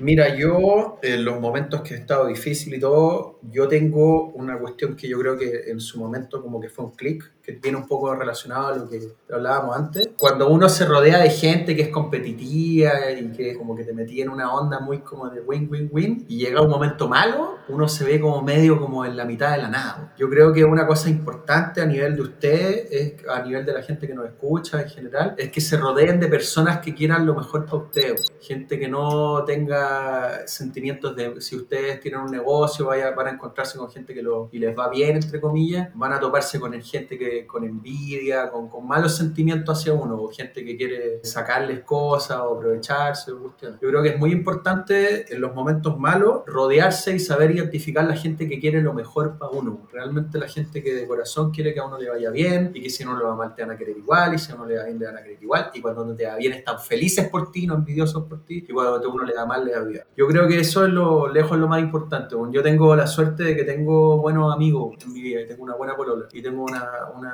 [0.00, 4.96] Mira, yo en los momentos que he estado difícil y todo, yo tengo una cuestión
[4.96, 7.86] que yo creo que en su momento como que fue un clic, que viene un
[7.86, 9.00] poco relacionado a lo que
[9.32, 10.10] hablábamos antes.
[10.18, 14.24] Cuando uno se rodea de gente que es competitiva y que como que te metía
[14.24, 18.20] en una onda muy como de win-win-win y llega un momento malo, uno se ve
[18.20, 20.14] como medio como en la mitad de la nada.
[20.18, 23.82] Yo creo que una cosa importante a nivel de usted, es, a nivel de la
[23.82, 27.34] gente que nos escucha en general, es que se rodeen de personas que quieran lo
[27.34, 28.14] mejor para usted.
[28.40, 33.78] Gente que no tenga sentimientos de si ustedes tienen un negocio, vaya, van a encontrarse
[33.78, 37.18] con gente que lo, y les va bien, entre comillas, van a toparse con gente
[37.18, 42.56] que con envidia, con, malos sentimientos hacia uno, o gente que quiere sacarles cosas o
[42.56, 43.30] aprovecharse.
[43.30, 48.16] Yo creo que es muy importante en los momentos malos rodearse y saber identificar la
[48.16, 49.86] gente que quiere lo mejor para uno.
[49.92, 52.90] Realmente la gente que de corazón quiere que a uno le vaya bien y que
[52.90, 54.66] si a uno le va mal te van a querer igual y si a uno
[54.66, 57.28] le va bien le van a querer igual y cuando te va bien están felices
[57.28, 59.80] por ti, no envidiosos por ti y cuando a uno le da mal le da
[59.80, 60.02] bien.
[60.16, 62.34] Yo creo que eso es lo lejos lo más importante.
[62.50, 65.74] Yo tengo la suerte de que tengo buenos amigos en mi vida y tengo una
[65.74, 66.88] buena polola y tengo una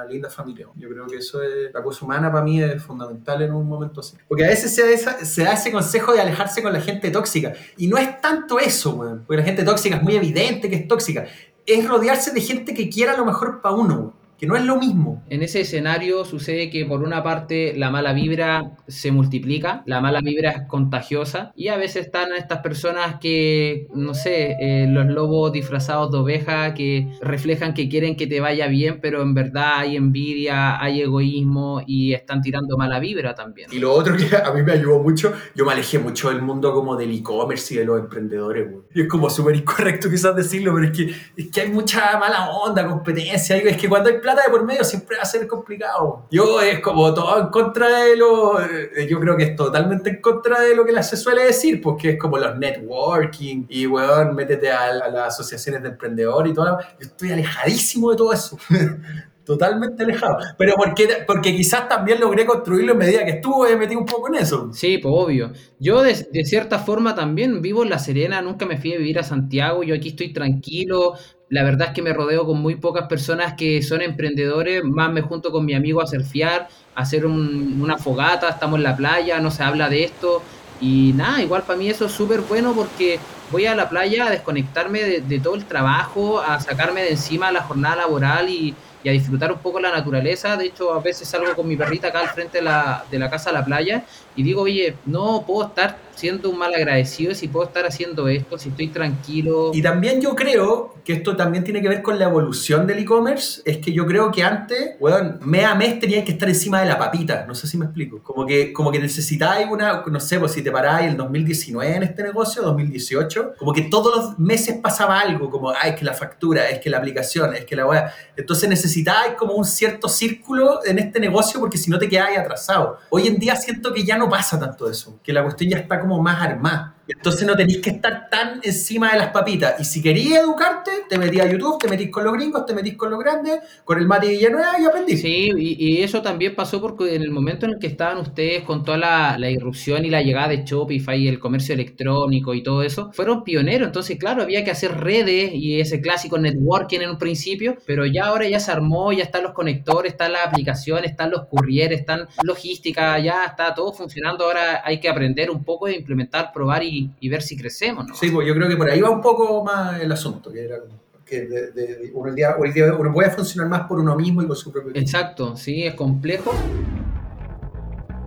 [0.09, 0.67] linda familia.
[0.77, 4.01] Yo creo que eso es, la cosa humana para mí es fundamental en un momento
[4.01, 4.17] así.
[4.27, 7.11] Porque a veces se da, esa, se da ese consejo de alejarse con la gente
[7.11, 7.53] tóxica.
[7.77, 9.25] Y no es tanto eso, weón.
[9.27, 11.27] Porque la gente tóxica es muy evidente que es tóxica.
[11.67, 15.23] Es rodearse de gente que quiera lo mejor para uno, que no es lo mismo.
[15.31, 20.21] En ese escenario sucede que por una parte la mala vibra se multiplica, la mala
[20.21, 25.53] vibra es contagiosa y a veces están estas personas que, no sé, eh, los lobos
[25.53, 29.97] disfrazados de oveja que reflejan que quieren que te vaya bien, pero en verdad hay
[29.97, 33.69] envidia, hay egoísmo y están tirando mala vibra también.
[33.73, 36.73] Y lo otro que a mí me ayudó mucho, yo me alejé mucho del mundo
[36.73, 38.71] como del e-commerce y de los emprendedores.
[38.71, 38.85] Güey.
[38.95, 42.51] Y es como súper incorrecto quizás decirlo, pero es que, es que hay mucha mala
[42.51, 43.57] onda, competencia.
[43.57, 46.27] Es que cuando hay plata de por medio siempre va a ser complicado.
[46.31, 48.59] Yo es como todo en contra de lo.
[49.07, 52.19] Yo creo que es totalmente en contra de lo que se suele decir, porque es
[52.19, 56.79] como los networking y, weón, métete a, a las asociaciones de emprendedores y todo.
[56.81, 58.57] Yo estoy alejadísimo de todo eso.
[59.45, 60.39] Totalmente alejado.
[60.57, 64.37] Pero porque, porque quizás también logré construirlo en medida que estuve metí un poco en
[64.37, 64.71] eso.
[64.73, 65.53] Sí, pues obvio.
[65.79, 69.19] Yo de, de, cierta forma también vivo en La Serena, nunca me fui a vivir
[69.19, 71.15] a Santiago, yo aquí estoy tranquilo.
[71.55, 75.21] La verdad es que me rodeo con muy pocas personas que son emprendedores, más me
[75.21, 79.39] junto con mi amigo a surfear, a hacer un, una fogata, estamos en la playa,
[79.39, 80.43] no se habla de esto.
[80.81, 83.21] Y nada, igual para mí eso es súper bueno porque
[83.53, 87.63] voy a la playa a desconectarme de, todo el trabajo, a sacarme de encima la
[87.63, 88.75] jornada laboral y,
[89.05, 90.57] y a disfrutar un poco la naturaleza.
[90.57, 93.31] De hecho, a veces salgo con mi perrita acá al frente de la, de la
[93.31, 94.03] casa a la playa
[94.37, 98.59] y digo, oye, no puedo estar siendo un mal agradecido si puedo estar haciendo esto,
[98.59, 99.71] si estoy tranquilo.
[99.75, 103.61] Y también yo creo que esto también tiene que ver con la evolución del e-commerce.
[103.65, 106.87] Es que yo creo que antes, weón, mes a mes tenías que estar encima de
[106.87, 107.45] la papita.
[107.47, 108.23] No sé si me explico.
[108.23, 112.03] Como que, como que necesitáis una, no sé, pues si te paráis el 2019 en
[112.05, 116.15] este negocio, 2018, como que todos los meses pasaba algo, como, ay, es que la
[116.15, 118.13] factura, es que la aplicación, es que la weá.
[118.37, 122.99] Entonces necesitáis como un cierto círculo en este negocio porque si no te quedáis atrasado.
[123.11, 126.01] Hoy en día siento que ya no pasa tanto eso, que la cuestión ya está
[126.01, 126.94] como más armada.
[127.09, 129.79] Entonces no tenéis que estar tan encima de las papitas.
[129.81, 132.97] Y si querías educarte, te metías a YouTube, te metís con los gringos, te metís
[132.97, 135.21] con los grandes, con el Mati Villanueva y aprendís.
[135.21, 138.63] Sí, y, y eso también pasó porque en el momento en el que estaban ustedes
[138.63, 142.63] con toda la, la irrupción y la llegada de Shopify y el comercio electrónico y
[142.63, 143.87] todo eso, fueron pioneros.
[143.87, 148.27] Entonces, claro, había que hacer redes y ese clásico networking en un principio, pero ya
[148.27, 152.27] ahora ya se armó, ya están los conectores, están las aplicaciones, están los courriers, están
[152.43, 154.45] logística, ya está todo funcionando.
[154.45, 158.07] Ahora hay que aprender un poco de implementar, probar y y, ver si crecemos.
[158.07, 158.15] ¿no?
[158.15, 160.81] Sí, pues yo creo que por ahí va un poco más el asunto, que era
[160.81, 164.15] como que de, de, uno, el día, hoy día uno puede funcionar más por uno
[164.15, 164.93] mismo y por su propio.
[164.95, 166.53] Exacto, sí, es complejo.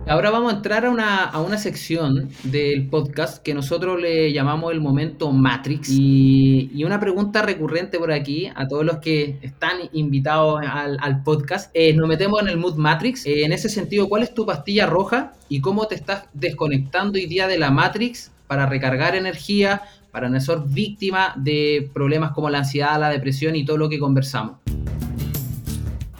[0.08, 4.72] Ahora vamos a entrar a una, a una sección del podcast que nosotros le llamamos
[4.72, 5.90] el momento Matrix.
[5.90, 11.22] Y, y una pregunta recurrente por aquí a todos los que están invitados al, al
[11.22, 11.70] podcast.
[11.74, 13.26] Eh, nos metemos en el Mood Matrix.
[13.26, 17.26] Eh, en ese sentido, ¿cuál es tu pastilla roja y cómo te estás desconectando hoy
[17.26, 22.58] día de la Matrix para recargar energía, para no ser víctima de problemas como la
[22.58, 24.56] ansiedad, la depresión y todo lo que conversamos.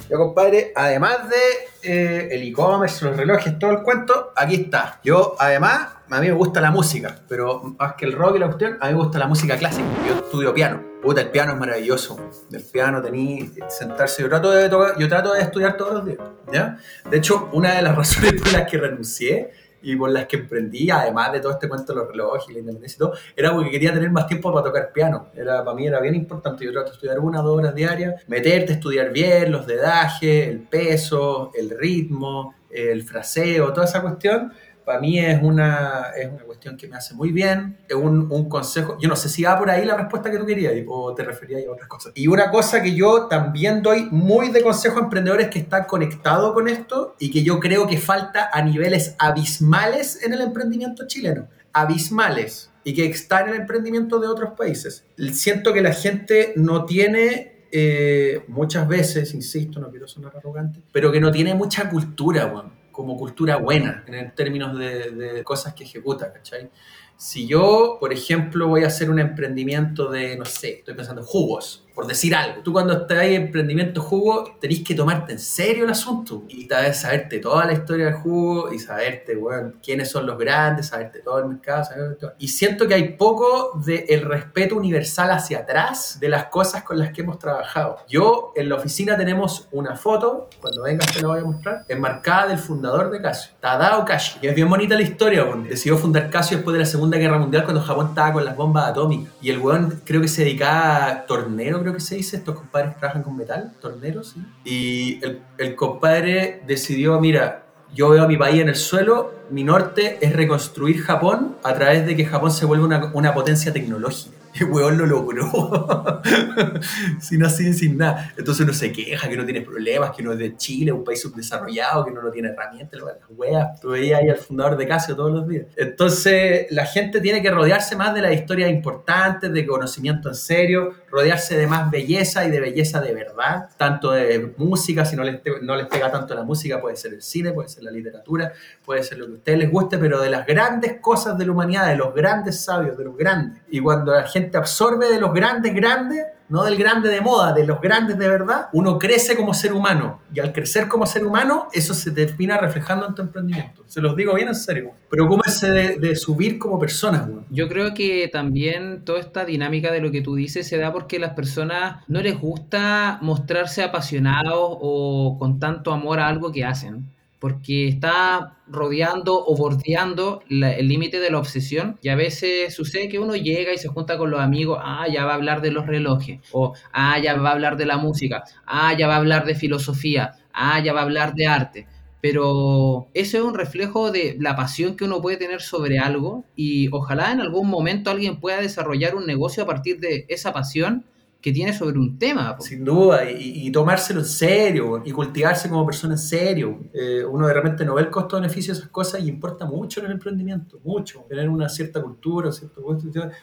[0.08, 1.36] Yo, compadre, además de
[1.82, 5.00] eh, el e-commerce, los relojes, todo el cuento, aquí está.
[5.04, 8.46] Yo, además, a mí me gusta la música, pero más que el rock y la
[8.46, 9.86] cuestión, a mí me gusta la música clásica.
[10.06, 10.82] Yo estudio piano.
[11.02, 12.18] Puta, el piano es maravilloso.
[12.50, 14.22] El piano tení sentarse.
[14.22, 16.18] Yo trato de tocar, yo trato de estudiar todos los días.
[16.52, 16.78] ¿ya?
[17.08, 19.52] De hecho, una de las razones por las que renuncié
[19.82, 22.58] y por las que emprendí, además de todo este cuento de los relojes y la
[22.60, 25.28] independencia y todo, era porque quería tener más tiempo para tocar piano.
[25.34, 26.64] Era, para mí era bien importante.
[26.64, 30.60] Yo trato de estudiar una o dos horas diarias, meterte, estudiar bien los dedajes, el
[30.60, 34.52] peso, el ritmo, el fraseo, toda esa cuestión.
[34.88, 38.48] Para mí es una, es una cuestión que me hace muy bien, es un, un
[38.48, 41.24] consejo, yo no sé si va por ahí la respuesta que tú querías o te
[41.24, 42.12] referías a otras cosas.
[42.14, 46.54] Y una cosa que yo también doy muy de consejo a emprendedores que están conectados
[46.54, 51.48] con esto y que yo creo que falta a niveles abismales en el emprendimiento chileno,
[51.74, 55.04] abismales, y que está en el emprendimiento de otros países.
[55.32, 61.12] Siento que la gente no tiene eh, muchas veces, insisto, no quiero sonar arrogante, pero
[61.12, 66.32] que no tiene mucha cultura, weón como cultura buena en términos de, cosas que ejecuta,
[66.32, 66.68] ¿cachai?
[67.16, 71.86] Si yo, por ejemplo, voy a hacer un emprendimiento de, no sé, estoy pensando jugos,
[71.98, 72.62] por decir algo.
[72.62, 77.40] Tú cuando estás en emprendimiento jugo, tenés que tomarte en serio el asunto y saberte
[77.40, 81.46] toda la historia del jugo y saberte, bueno, quiénes son los grandes, saberte todo el
[81.46, 81.82] mercado.
[81.82, 82.34] Saberte todo.
[82.38, 87.00] Y siento que hay poco del el respeto universal hacia atrás de las cosas con
[87.00, 87.96] las que hemos trabajado.
[88.08, 92.46] Yo, en la oficina tenemos una foto, cuando vengas te la voy a mostrar, enmarcada
[92.46, 94.38] del fundador de Casio, Tadao Kashi.
[94.42, 95.64] Y es bien bonita la historia, bueno.
[95.68, 98.88] decidió fundar Casio después de la Segunda Guerra Mundial cuando Japón estaba con las bombas
[98.88, 99.32] atómicas.
[99.42, 102.96] Y el weón creo que se dedicaba a tornero, creo que se dice, estos compadres
[102.96, 104.40] trabajan con metal, torneros, ¿sí?
[104.64, 107.64] y el, el compadre decidió, mira,
[107.94, 112.06] yo veo a mi país en el suelo, mi norte es reconstruir Japón a través
[112.06, 114.38] de que Japón se vuelva una, una potencia tecnológica.
[114.60, 116.22] Y weón lo logró.
[117.20, 118.32] sin así, sin nada.
[118.36, 121.20] Entonces uno se queja que no tiene problemas, que no es de Chile, un país
[121.20, 123.80] subdesarrollado, que no, no tiene herramientas, las weas.
[123.80, 125.66] Tú veías ahí al fundador de Casio todos los días.
[125.76, 130.94] Entonces la gente tiene que rodearse más de las historias importantes, de conocimiento en serio,
[131.10, 135.40] rodearse de más belleza y de belleza de verdad, tanto de música, si no les,
[135.62, 138.52] no les pega tanto la música, puede ser el cine, puede ser la literatura,
[138.84, 141.52] puede ser lo que a ustedes les guste, pero de las grandes cosas de la
[141.52, 143.62] humanidad, de los grandes sabios, de los grandes.
[143.70, 147.66] Y cuando la gente absorbe de los grandes grandes, no del grande de moda, de
[147.66, 150.20] los grandes de verdad, uno crece como ser humano.
[150.32, 153.82] Y al crecer como ser humano, eso se termina reflejando en tu emprendimiento.
[153.86, 154.92] Se los digo bien en serio.
[155.10, 157.28] Preocúpense de, de subir como personas.
[157.28, 157.44] ¿no?
[157.50, 161.18] Yo creo que también toda esta dinámica de lo que tú dices se da porque
[161.18, 167.06] las personas no les gusta mostrarse apasionados o con tanto amor a algo que hacen
[167.38, 173.18] porque está rodeando o bordeando el límite de la obsesión y a veces sucede que
[173.18, 175.86] uno llega y se junta con los amigos, ah, ya va a hablar de los
[175.86, 179.44] relojes, o ah, ya va a hablar de la música, ah, ya va a hablar
[179.44, 181.86] de filosofía, ah, ya va a hablar de arte,
[182.20, 186.88] pero eso es un reflejo de la pasión que uno puede tener sobre algo y
[186.92, 191.04] ojalá en algún momento alguien pueda desarrollar un negocio a partir de esa pasión
[191.40, 192.56] que tiene sobre un tema.
[192.60, 196.80] Sin duda, y, y, tomárselo en serio, y cultivarse como persona en serio.
[196.92, 200.06] Eh, uno de repente no ve el costo-beneficio de esas cosas y importa mucho en
[200.06, 201.24] el emprendimiento, mucho.
[201.28, 202.82] Tener una cierta cultura, cierto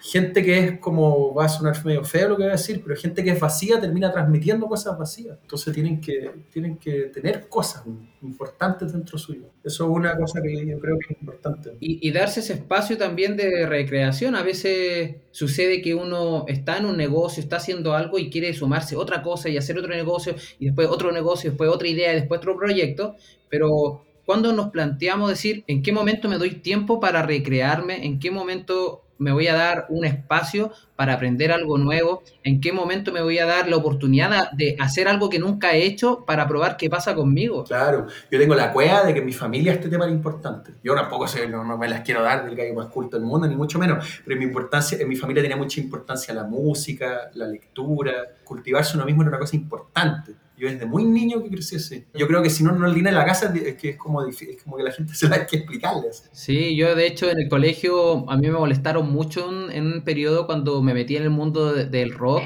[0.02, 3.00] Gente que es como, va a sonar medio feo lo que voy a decir, pero
[3.00, 5.38] gente que es vacía termina transmitiendo cosas vacías.
[5.42, 7.84] Entonces tienen que, tienen que tener cosas
[8.22, 9.52] importantes dentro suyo.
[9.64, 11.78] Eso es una cosa que yo creo que es importante.
[11.80, 14.36] Y, y darse ese espacio también de recreación.
[14.36, 18.96] A veces sucede que uno está en un negocio, está haciendo algo y quiere sumarse
[18.96, 22.40] otra cosa y hacer otro negocio y después otro negocio, después otra idea y después
[22.40, 23.16] otro proyecto,
[23.50, 28.32] pero cuando nos planteamos decir en qué momento me doy tiempo para recrearme, en qué
[28.32, 33.22] momento me voy a dar un espacio para aprender algo nuevo, en qué momento me
[33.22, 36.90] voy a dar la oportunidad de hacer algo que nunca he hecho para probar qué
[36.90, 37.64] pasa conmigo.
[37.66, 40.74] Claro, yo tengo la cueva de que en mi familia este tema es importante.
[40.84, 43.56] Yo tampoco sé, no, me las quiero dar del gallo más culto del mundo, ni
[43.56, 47.48] mucho menos, pero en mi, importancia, en mi familia tenía mucha importancia la música, la
[47.48, 48.14] lectura,
[48.44, 50.45] cultivarse uno mismo era una cosa importante.
[50.58, 52.06] Yo desde muy niño que crecí así.
[52.14, 54.78] Yo creo que si no, no en la casa es que es como, es como
[54.78, 56.30] que la gente se la hay que explicarles.
[56.32, 60.46] Sí, yo de hecho en el colegio a mí me molestaron mucho en, un periodo
[60.46, 62.44] cuando me metí en el mundo del rock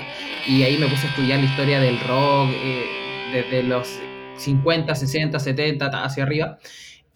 [0.47, 3.87] y ahí me puse a estudiar la historia del rock eh, desde los
[4.37, 6.57] 50, 60, 70 hacia arriba.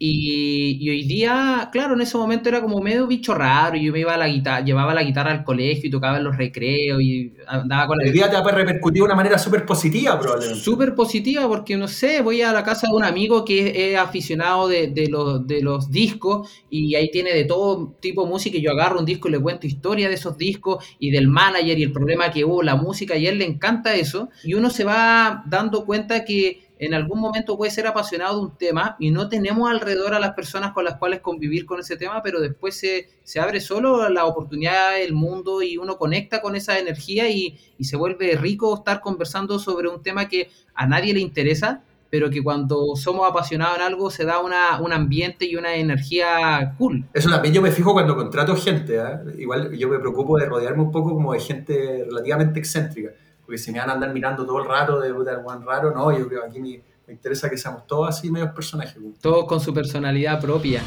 [0.06, 3.78] Y, hoy día, claro, en ese momento era como medio bicho raro.
[3.78, 6.36] Yo me iba a la guitarra, llevaba la guitarra al colegio y tocaba en los
[6.36, 8.04] recreos y andaba con la.
[8.04, 10.62] Hoy día te va a repercutir de una manera súper positiva, probablemente.
[10.62, 14.68] Súper positiva, porque no sé, voy a la casa de un amigo que es, aficionado
[14.68, 18.58] de, de, los, de los discos y ahí tiene de todo tipo de música.
[18.58, 21.80] Y yo agarro un disco y le cuento historia de esos discos y del manager
[21.80, 24.28] y el problema que hubo, la música, y a él le encanta eso.
[24.44, 28.58] Y uno se va dando cuenta que en algún momento puede ser apasionado de un
[28.58, 32.22] tema y no tenemos alrededor a las personas con las cuales convivir con ese tema,
[32.24, 36.80] pero después se, se abre solo la oportunidad, el mundo y uno conecta con esa
[36.80, 41.20] energía y, y, se vuelve rico estar conversando sobre un tema que a nadie le
[41.20, 45.76] interesa, pero que cuando somos apasionados en algo se da una, un ambiente y una
[45.76, 47.06] energía cool.
[47.14, 49.20] Eso también yo me fijo cuando contrato gente, ¿eh?
[49.40, 53.12] igual yo me preocupo de rodearme un poco como de gente relativamente excéntrica
[53.46, 56.18] porque si me van a andar mirando todo el rato de puta Juan raro, no,
[56.18, 56.82] yo creo que aquí me,
[57.12, 58.98] interesa que seamos todos así medios personajes.
[59.22, 60.82] Todos con su personalidad propia.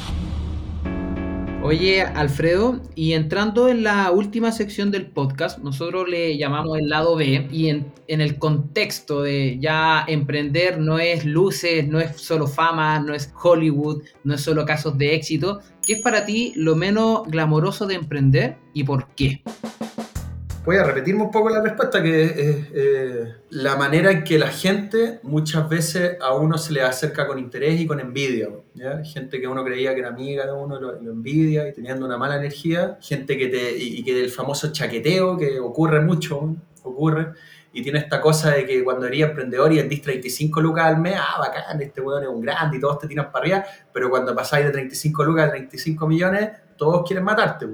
[1.62, 7.16] Oye, Alfredo, y entrando en la última sección del podcast, nosotros le llamamos el lado
[7.16, 13.00] B, y en, el contexto de ya emprender no es luces, no es solo fama,
[13.00, 17.22] no es Hollywood, no es solo casos de éxito, ¿qué es para ti lo menos
[17.26, 19.42] glamoroso de emprender y por qué?
[20.66, 24.48] Voy a repetirme un poco la respuesta, que es eh, la manera en que la
[24.48, 28.48] gente muchas veces a uno se le acerca con interés y con envidia.
[29.04, 32.36] Gente que uno creía que era amiga de uno lo, envidia y teniendo una mala
[32.36, 32.98] energía.
[33.00, 37.32] Gente que te, y, que del famoso chaqueteo que ocurre mucho, ocurre.
[37.72, 41.14] Y tiene esta cosa de que cuando eres emprendedor y vendís 35 lucas al mes,
[41.16, 44.34] ah, bacán, este weón es un grande y todos te tiran para arriba, pero cuando
[44.34, 47.66] pasáis de 35 lucas a 35 millones, todos quieren matarte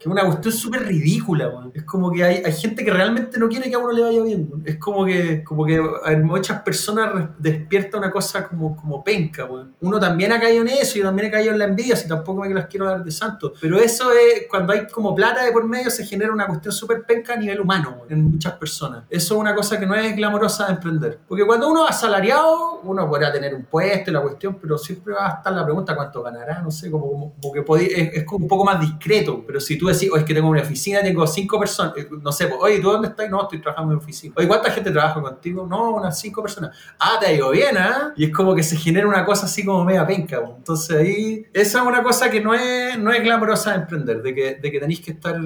[0.00, 3.50] que es una cuestión súper ridícula, Es como que hay, hay, gente que realmente no
[3.50, 7.28] quiere que a uno le vaya bien, Es como que, como que en muchas personas
[7.38, 9.46] despierta una cosa como, como penca,
[9.78, 12.40] Uno también ha caído en eso, yo también he caído en la envidia, si tampoco
[12.40, 13.52] me las quiero dar de santo.
[13.60, 17.04] Pero eso es, cuando hay como plata de por medio, se genera una cuestión súper
[17.04, 19.04] penca a nivel humano, en muchas personas.
[19.10, 21.18] Eso es una cosa que no es glamorosa de emprender.
[21.28, 25.12] Porque cuando uno va asalariado, uno podrá tener un puesto y la cuestión, pero siempre
[25.12, 28.44] va a estar la pregunta cuánto ganará, no sé, como, como, que es, es como
[28.44, 29.44] un poco más discreto.
[29.46, 32.32] Pero si tú decir, o es que tengo una oficina, tengo cinco personas, eh, no
[32.32, 33.30] sé, pues, oye, ¿tú dónde estás?
[33.30, 34.34] No, estoy trabajando en mi oficina.
[34.36, 35.66] Oye, ¿cuánta gente trabaja contigo?
[35.66, 36.76] No, unas cinco personas.
[36.98, 38.12] Ah, te ha ido bien, ¿ah?
[38.16, 40.40] Y es como que se genera una cosa así como media penca.
[40.40, 40.52] Pues.
[40.56, 44.34] Entonces ahí, esa es una cosa que no es, no es glamorosa de emprender, de
[44.34, 45.36] que, de que tenéis que estar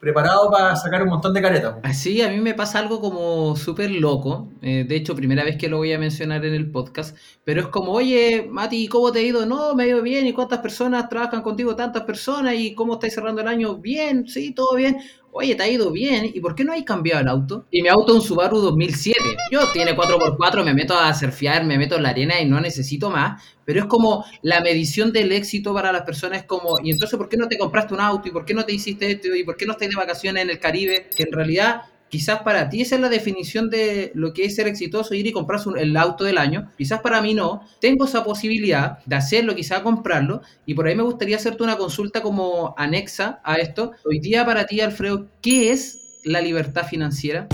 [0.00, 1.76] preparado para sacar un montón de caretas.
[1.82, 4.48] Así, a mí me pasa algo como súper loco.
[4.62, 7.16] Eh, de hecho, primera vez que lo voy a mencionar en el podcast.
[7.44, 9.44] Pero es como, oye, Mati, ¿cómo te ha ido?
[9.46, 10.26] No, me ha ido bien.
[10.26, 11.76] ¿Y cuántas personas trabajan contigo?
[11.76, 12.54] Tantas personas.
[12.54, 13.76] ¿Y cómo estáis cerrando el año?
[13.76, 14.96] Bien, sí, todo bien
[15.32, 17.66] oye, te ha ido bien, ¿y por qué no hay cambiado el auto?
[17.70, 19.18] Y mi auto es un Subaru 2007.
[19.50, 23.10] Yo tiene 4x4, me meto a surfear, me meto en la arena y no necesito
[23.10, 27.16] más, pero es como la medición del éxito para las personas es como, y entonces,
[27.16, 28.28] ¿por qué no te compraste un auto?
[28.28, 29.34] ¿Y por qué no te hiciste esto?
[29.34, 31.08] ¿Y por qué no estás de vacaciones en el Caribe?
[31.14, 34.66] Que en realidad Quizás para ti esa es la definición de lo que es ser
[34.66, 36.70] exitoso, ir y comprar el auto del año.
[36.76, 37.62] Quizás para mí no.
[37.80, 40.42] Tengo esa posibilidad de hacerlo, quizás comprarlo.
[40.66, 43.92] Y por ahí me gustaría hacerte una consulta como anexa a esto.
[44.04, 47.46] Hoy día para ti, Alfredo, ¿qué es la libertad financiera?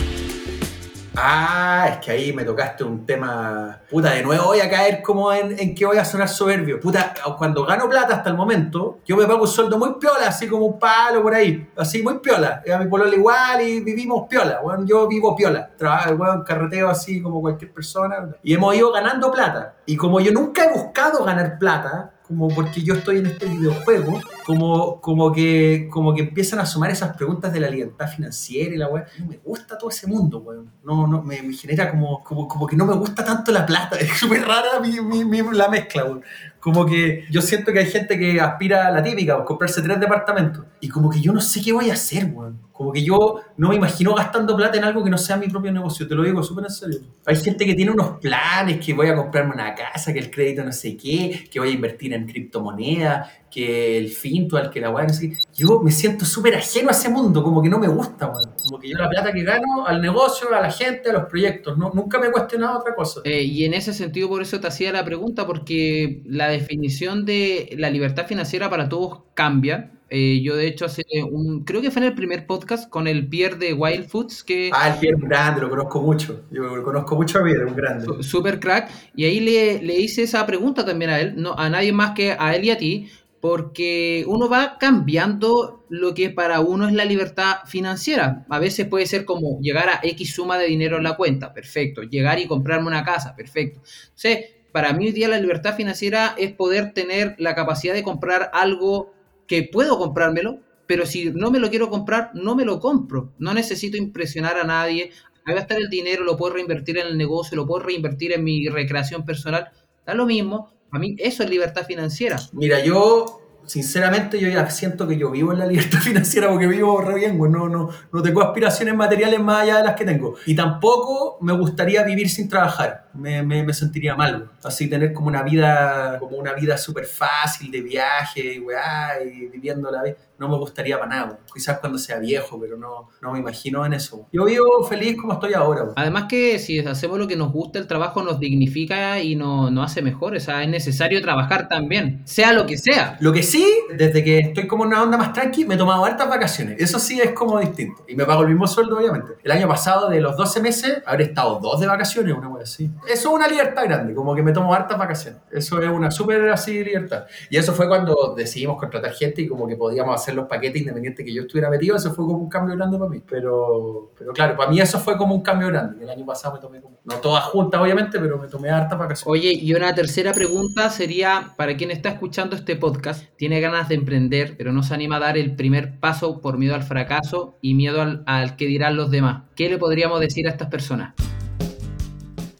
[1.19, 3.81] Ah, es que ahí me tocaste un tema.
[3.91, 6.79] Puta, de nuevo voy a caer como en, en que voy a sonar soberbio.
[6.79, 10.47] Puta, cuando gano plata hasta el momento, yo me pago un sueldo muy piola, así
[10.47, 11.69] como un palo por ahí.
[11.77, 12.62] Así, muy piola.
[12.73, 14.61] A mi polola igual y vivimos piola.
[14.62, 15.71] Bueno, yo vivo piola.
[15.77, 18.29] Trabajo, bueno, carreteo así como cualquier persona.
[18.43, 19.77] Y hemos ido ganando plata.
[19.87, 24.20] Y como yo nunca he buscado ganar plata, como porque yo estoy en este videojuego,
[24.45, 28.79] como, como, que, como que empiezan a sumar esas preguntas de la libertad financiera y
[28.79, 29.07] la weá.
[29.18, 30.72] No me gusta todo ese mundo, weón.
[30.83, 33.97] No, no, me, me genera como, como, como, que no me gusta tanto la plata.
[34.07, 36.24] Es súper rara mi, mi, la mezcla, weón.
[36.67, 40.64] Como que yo siento que hay gente que aspira a la típica, comprarse tres departamentos.
[40.81, 42.59] Y como que yo no sé qué voy a hacer, weón.
[42.73, 45.71] Como que yo no me imagino gastando plata en algo que no sea mi propio
[45.71, 46.99] negocio, te lo digo súper en serio.
[47.25, 50.64] Hay gente que tiene unos planes, que voy a comprarme una casa, que el crédito
[50.64, 55.07] no sé qué, que voy a invertir en criptomonedas, que el fintual, que la weá,
[55.07, 55.38] no sé qué.
[55.54, 58.50] Yo me siento súper ajeno a ese mundo, como que no me gusta, weón.
[58.62, 61.78] Como que yo la plata que gano al negocio, a la gente, a los proyectos,
[61.78, 63.22] no, nunca me he cuestionado otra cosa.
[63.24, 67.74] Eh, y en ese sentido, por eso te hacía la pregunta, porque la definición de
[67.78, 69.90] la libertad financiera para todos cambia.
[70.11, 71.02] Eh, yo de hecho hace
[71.32, 74.70] un, creo que fue en el primer podcast con el Pierre de Wild Foods que...
[74.72, 76.42] Ah, el Pierre grande, lo conozco mucho.
[76.50, 78.22] Yo lo conozco mucho a Pierre, un grande.
[78.22, 78.90] Super crack.
[79.16, 82.36] Y ahí le, le hice esa pregunta también a él, no, a nadie más que
[82.38, 83.09] a él y a ti,
[83.49, 88.44] porque uno va cambiando lo que para uno es la libertad financiera.
[88.49, 92.03] A veces puede ser como llegar a X suma de dinero en la cuenta, perfecto.
[92.03, 93.82] Llegar y comprarme una casa, perfecto.
[94.07, 98.51] Entonces, para mí hoy día la libertad financiera es poder tener la capacidad de comprar
[98.53, 99.14] algo
[99.47, 103.32] que puedo comprármelo, pero si no me lo quiero comprar, no me lo compro.
[103.38, 105.12] No necesito impresionar a nadie.
[105.44, 108.66] A gastar el dinero, lo puedo reinvertir en el negocio, lo puedo reinvertir en mi
[108.66, 109.70] recreación personal.
[110.05, 110.76] Da lo mismo.
[110.97, 112.38] A mí eso es libertad financiera.
[112.53, 117.01] Mira, yo sinceramente yo ya siento que yo vivo en la libertad financiera porque vivo
[117.01, 120.36] re bien, pues no, no, no tengo aspiraciones materiales más allá de las que tengo.
[120.47, 124.51] Y tampoco me gustaría vivir sin trabajar, me, me, me sentiría mal.
[124.62, 129.47] Así tener como una vida, como una vida súper fácil de viaje y, weá, y
[129.47, 131.39] viviendo la vida no me gustaría para nada.
[131.53, 134.27] Quizás cuando sea viejo, pero no, no me imagino en eso.
[134.33, 135.87] Yo vivo feliz como estoy ahora.
[135.97, 139.91] Además que si hacemos lo que nos gusta, el trabajo nos dignifica y nos, nos
[139.91, 140.35] hace mejor.
[140.37, 143.17] O sea, es necesario trabajar también, sea lo que sea.
[143.21, 146.05] Lo que sí, desde que estoy como en una onda más tranqui, me he tomado
[146.05, 146.77] hartas vacaciones.
[146.79, 148.05] Eso sí es como distinto.
[148.09, 149.35] Y me pago el mismo sueldo, obviamente.
[149.43, 152.91] El año pasado, de los 12 meses, habré estado dos de vacaciones, una cosa así.
[153.07, 155.40] Eso es una libertad grande, como que me tomo hartas vacaciones.
[155.50, 157.26] Eso es una súper así libertad.
[157.50, 161.24] Y eso fue cuando decidimos contratar gente y como que podíamos hacer los paquetes independientes
[161.24, 163.22] que yo estuviera metido, eso fue como un cambio grande para mí.
[163.28, 166.02] Pero, pero claro, para mí eso fue como un cambio grande.
[166.02, 169.26] El año pasado me tomé como, no todas juntas obviamente, pero me tomé hartas vacaciones.
[169.26, 173.94] Oye, y una tercera pregunta sería, para quien está escuchando este podcast, tiene ganas de
[173.94, 177.74] emprender, pero no se anima a dar el primer paso por miedo al fracaso y
[177.74, 179.44] miedo al, al que dirán los demás.
[179.54, 181.14] ¿Qué le podríamos decir a estas personas?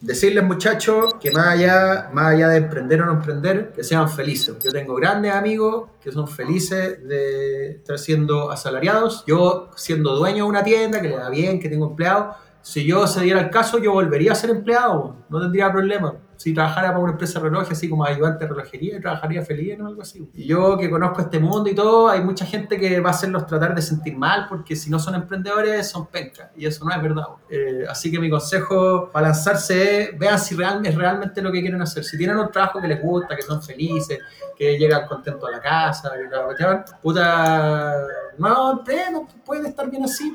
[0.07, 4.57] Decirles muchachos que más allá, más allá de emprender o no emprender, que sean felices.
[4.63, 9.25] Yo tengo grandes amigos que son felices de estar siendo asalariados.
[9.27, 13.07] Yo siendo dueño de una tienda, que le da bien, que tengo empleados, si yo
[13.07, 16.15] se diera el caso, yo volvería a ser empleado, no tendría problema.
[16.37, 19.87] Si trabajara para una empresa de reloj, así como ayudante de relojería, trabajaría feliz o
[19.87, 20.29] algo así.
[20.35, 23.75] Yo que conozco este mundo y todo, hay mucha gente que va a hacerlos tratar
[23.75, 26.51] de sentir mal, porque si no son emprendedores, son pencas.
[26.57, 27.27] Y eso no es verdad.
[27.49, 31.61] Eh, así que mi consejo para lanzarse es, vean si realmente es realmente lo que
[31.61, 32.05] quieren hacer.
[32.05, 34.19] Si tienen un trabajo que les gusta, que son felices,
[34.57, 37.95] que llegan contentos a la casa, que la puta,
[38.39, 40.33] no, no pueden estar bien así.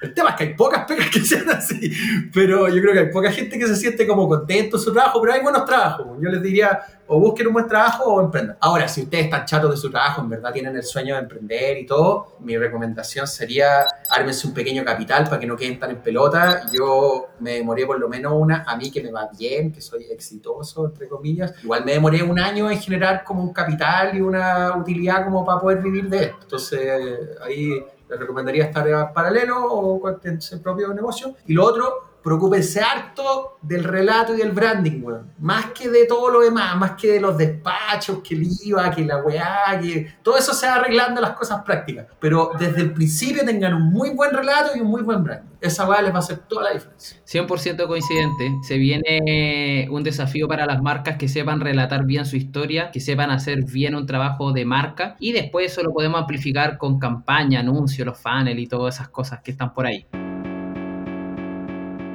[0.00, 1.92] El tema es que hay pocas pegas que sean así,
[2.32, 5.20] pero yo creo que hay poca gente que se siente como contento en su trabajo,
[5.20, 6.06] pero hay buenos trabajos.
[6.20, 8.56] Yo les diría, o busquen un buen trabajo o emprendan.
[8.60, 11.76] Ahora, si ustedes están chatos de su trabajo, en verdad tienen el sueño de emprender
[11.78, 15.98] y todo, mi recomendación sería ármense un pequeño capital para que no queden tan en
[15.98, 16.62] pelota.
[16.72, 20.04] Yo me demoré por lo menos una, a mí que me va bien, que soy
[20.04, 21.52] exitoso, entre comillas.
[21.62, 25.60] Igual me demoré un año en generar como un capital y una utilidad como para
[25.60, 26.38] poder vivir de esto.
[26.42, 27.02] Entonces,
[27.44, 31.34] ahí les recomendaría estar paralelo o en su propio negocio.
[31.46, 35.32] Y lo otro, preocúpense harto del relato y del branding, weón.
[35.38, 39.04] Más que de todo lo demás, más que de los despachos, que el IVA, que
[39.04, 42.06] la weá, que todo eso se va arreglando las cosas prácticas.
[42.18, 45.50] Pero desde el principio tengan un muy buen relato y un muy buen branding.
[45.60, 47.18] Esa weá les va a hacer toda la diferencia.
[47.26, 48.52] 100% coincidente.
[48.62, 53.30] Se viene un desafío para las marcas que sepan relatar bien su historia, que sepan
[53.30, 58.06] hacer bien un trabajo de marca y después eso lo podemos amplificar con campaña, anuncios,
[58.06, 60.06] los funnels y todas esas cosas que están por ahí.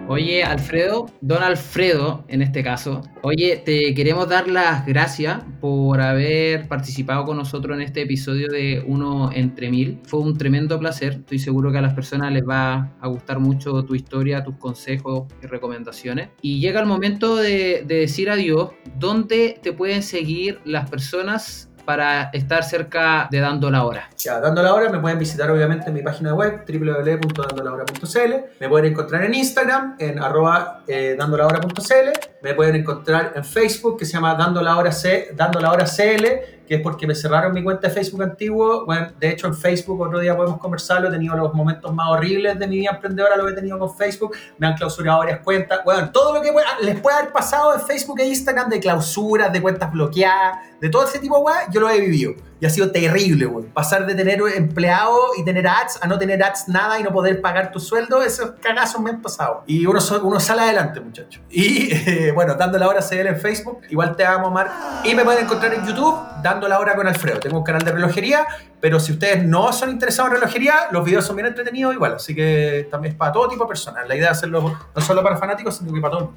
[0.08, 6.68] Oye, Alfredo, don Alfredo en este caso, oye, te queremos dar las gracias por haber
[6.68, 10.00] participado con nosotros en este episodio de Uno entre Mil.
[10.04, 13.84] Fue un tremendo placer, estoy seguro que a las personas les va a gustar mucho
[13.84, 16.30] tu historia, tus consejos y recomendaciones.
[16.40, 22.30] Y llega el momento de, de decir adiós, ¿dónde te pueden seguir las personas para
[22.32, 24.10] estar cerca de Dando la Hora?
[24.26, 28.92] Ya, Dando la Hora me pueden visitar obviamente en mi página web www.dandolahora.cl me pueden
[28.92, 32.10] encontrar en Instagram en arroba eh, dandolahora.cl
[32.42, 35.86] me pueden encontrar en Facebook que se llama Dando la Hora, C, Dando la Hora
[35.86, 38.86] CL que es porque me cerraron mi cuenta de Facebook antiguo.
[38.86, 42.58] Bueno, de hecho en Facebook otro día podemos conversarlo, he tenido los momentos más horribles
[42.58, 45.82] de mi vida emprendedora, lo que he tenido con Facebook, me han clausurado varias cuentas,
[45.86, 46.52] bueno, todo lo que
[46.82, 51.06] les puede haber pasado en Facebook e Instagram de clausuras, de cuentas bloqueadas, de todo
[51.06, 52.34] ese tipo de weas, yo lo he vivido.
[52.66, 53.66] Ha sido terrible, güey.
[53.68, 57.42] Pasar de tener empleado y tener ads a no tener ads nada y no poder
[57.42, 59.64] pagar tu sueldo, esos cagazos me han pasado.
[59.68, 61.42] Y uno, sale adelante, muchachos.
[61.50, 64.72] Y eh, bueno, dando la hora CL en Facebook, igual te amo, Marc.
[65.04, 67.40] Y me pueden encontrar en YouTube, dando la hora con Alfredo.
[67.40, 68.46] Tengo un canal de relojería,
[68.80, 72.16] pero si ustedes no son interesados en relojería, los videos son bien entretenidos igual.
[72.16, 74.08] Así que también es para todo tipo de personas.
[74.08, 76.30] La idea es hacerlo no solo para fanáticos, sino que para todos.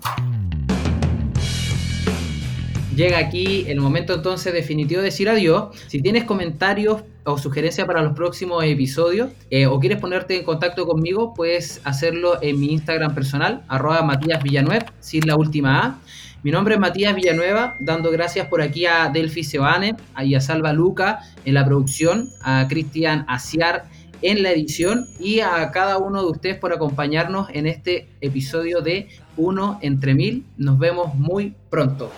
[2.99, 5.69] Llega aquí el momento entonces definitivo de decir adiós.
[5.87, 10.85] Si tienes comentarios o sugerencias para los próximos episodios eh, o quieres ponerte en contacto
[10.85, 15.99] conmigo, puedes hacerlo en mi Instagram personal, arroba Matías Villanueva, sin la última A.
[16.43, 19.95] Mi nombre es Matías Villanueva, dando gracias por aquí a Delphi Sebane
[20.25, 23.85] y a Salva Luca en la producción, a Cristian Asiar
[24.23, 29.07] en la edición y a cada uno de ustedes por acompañarnos en este episodio de
[29.39, 30.45] Uno entre Mil.
[30.59, 32.11] Nos vemos muy pronto.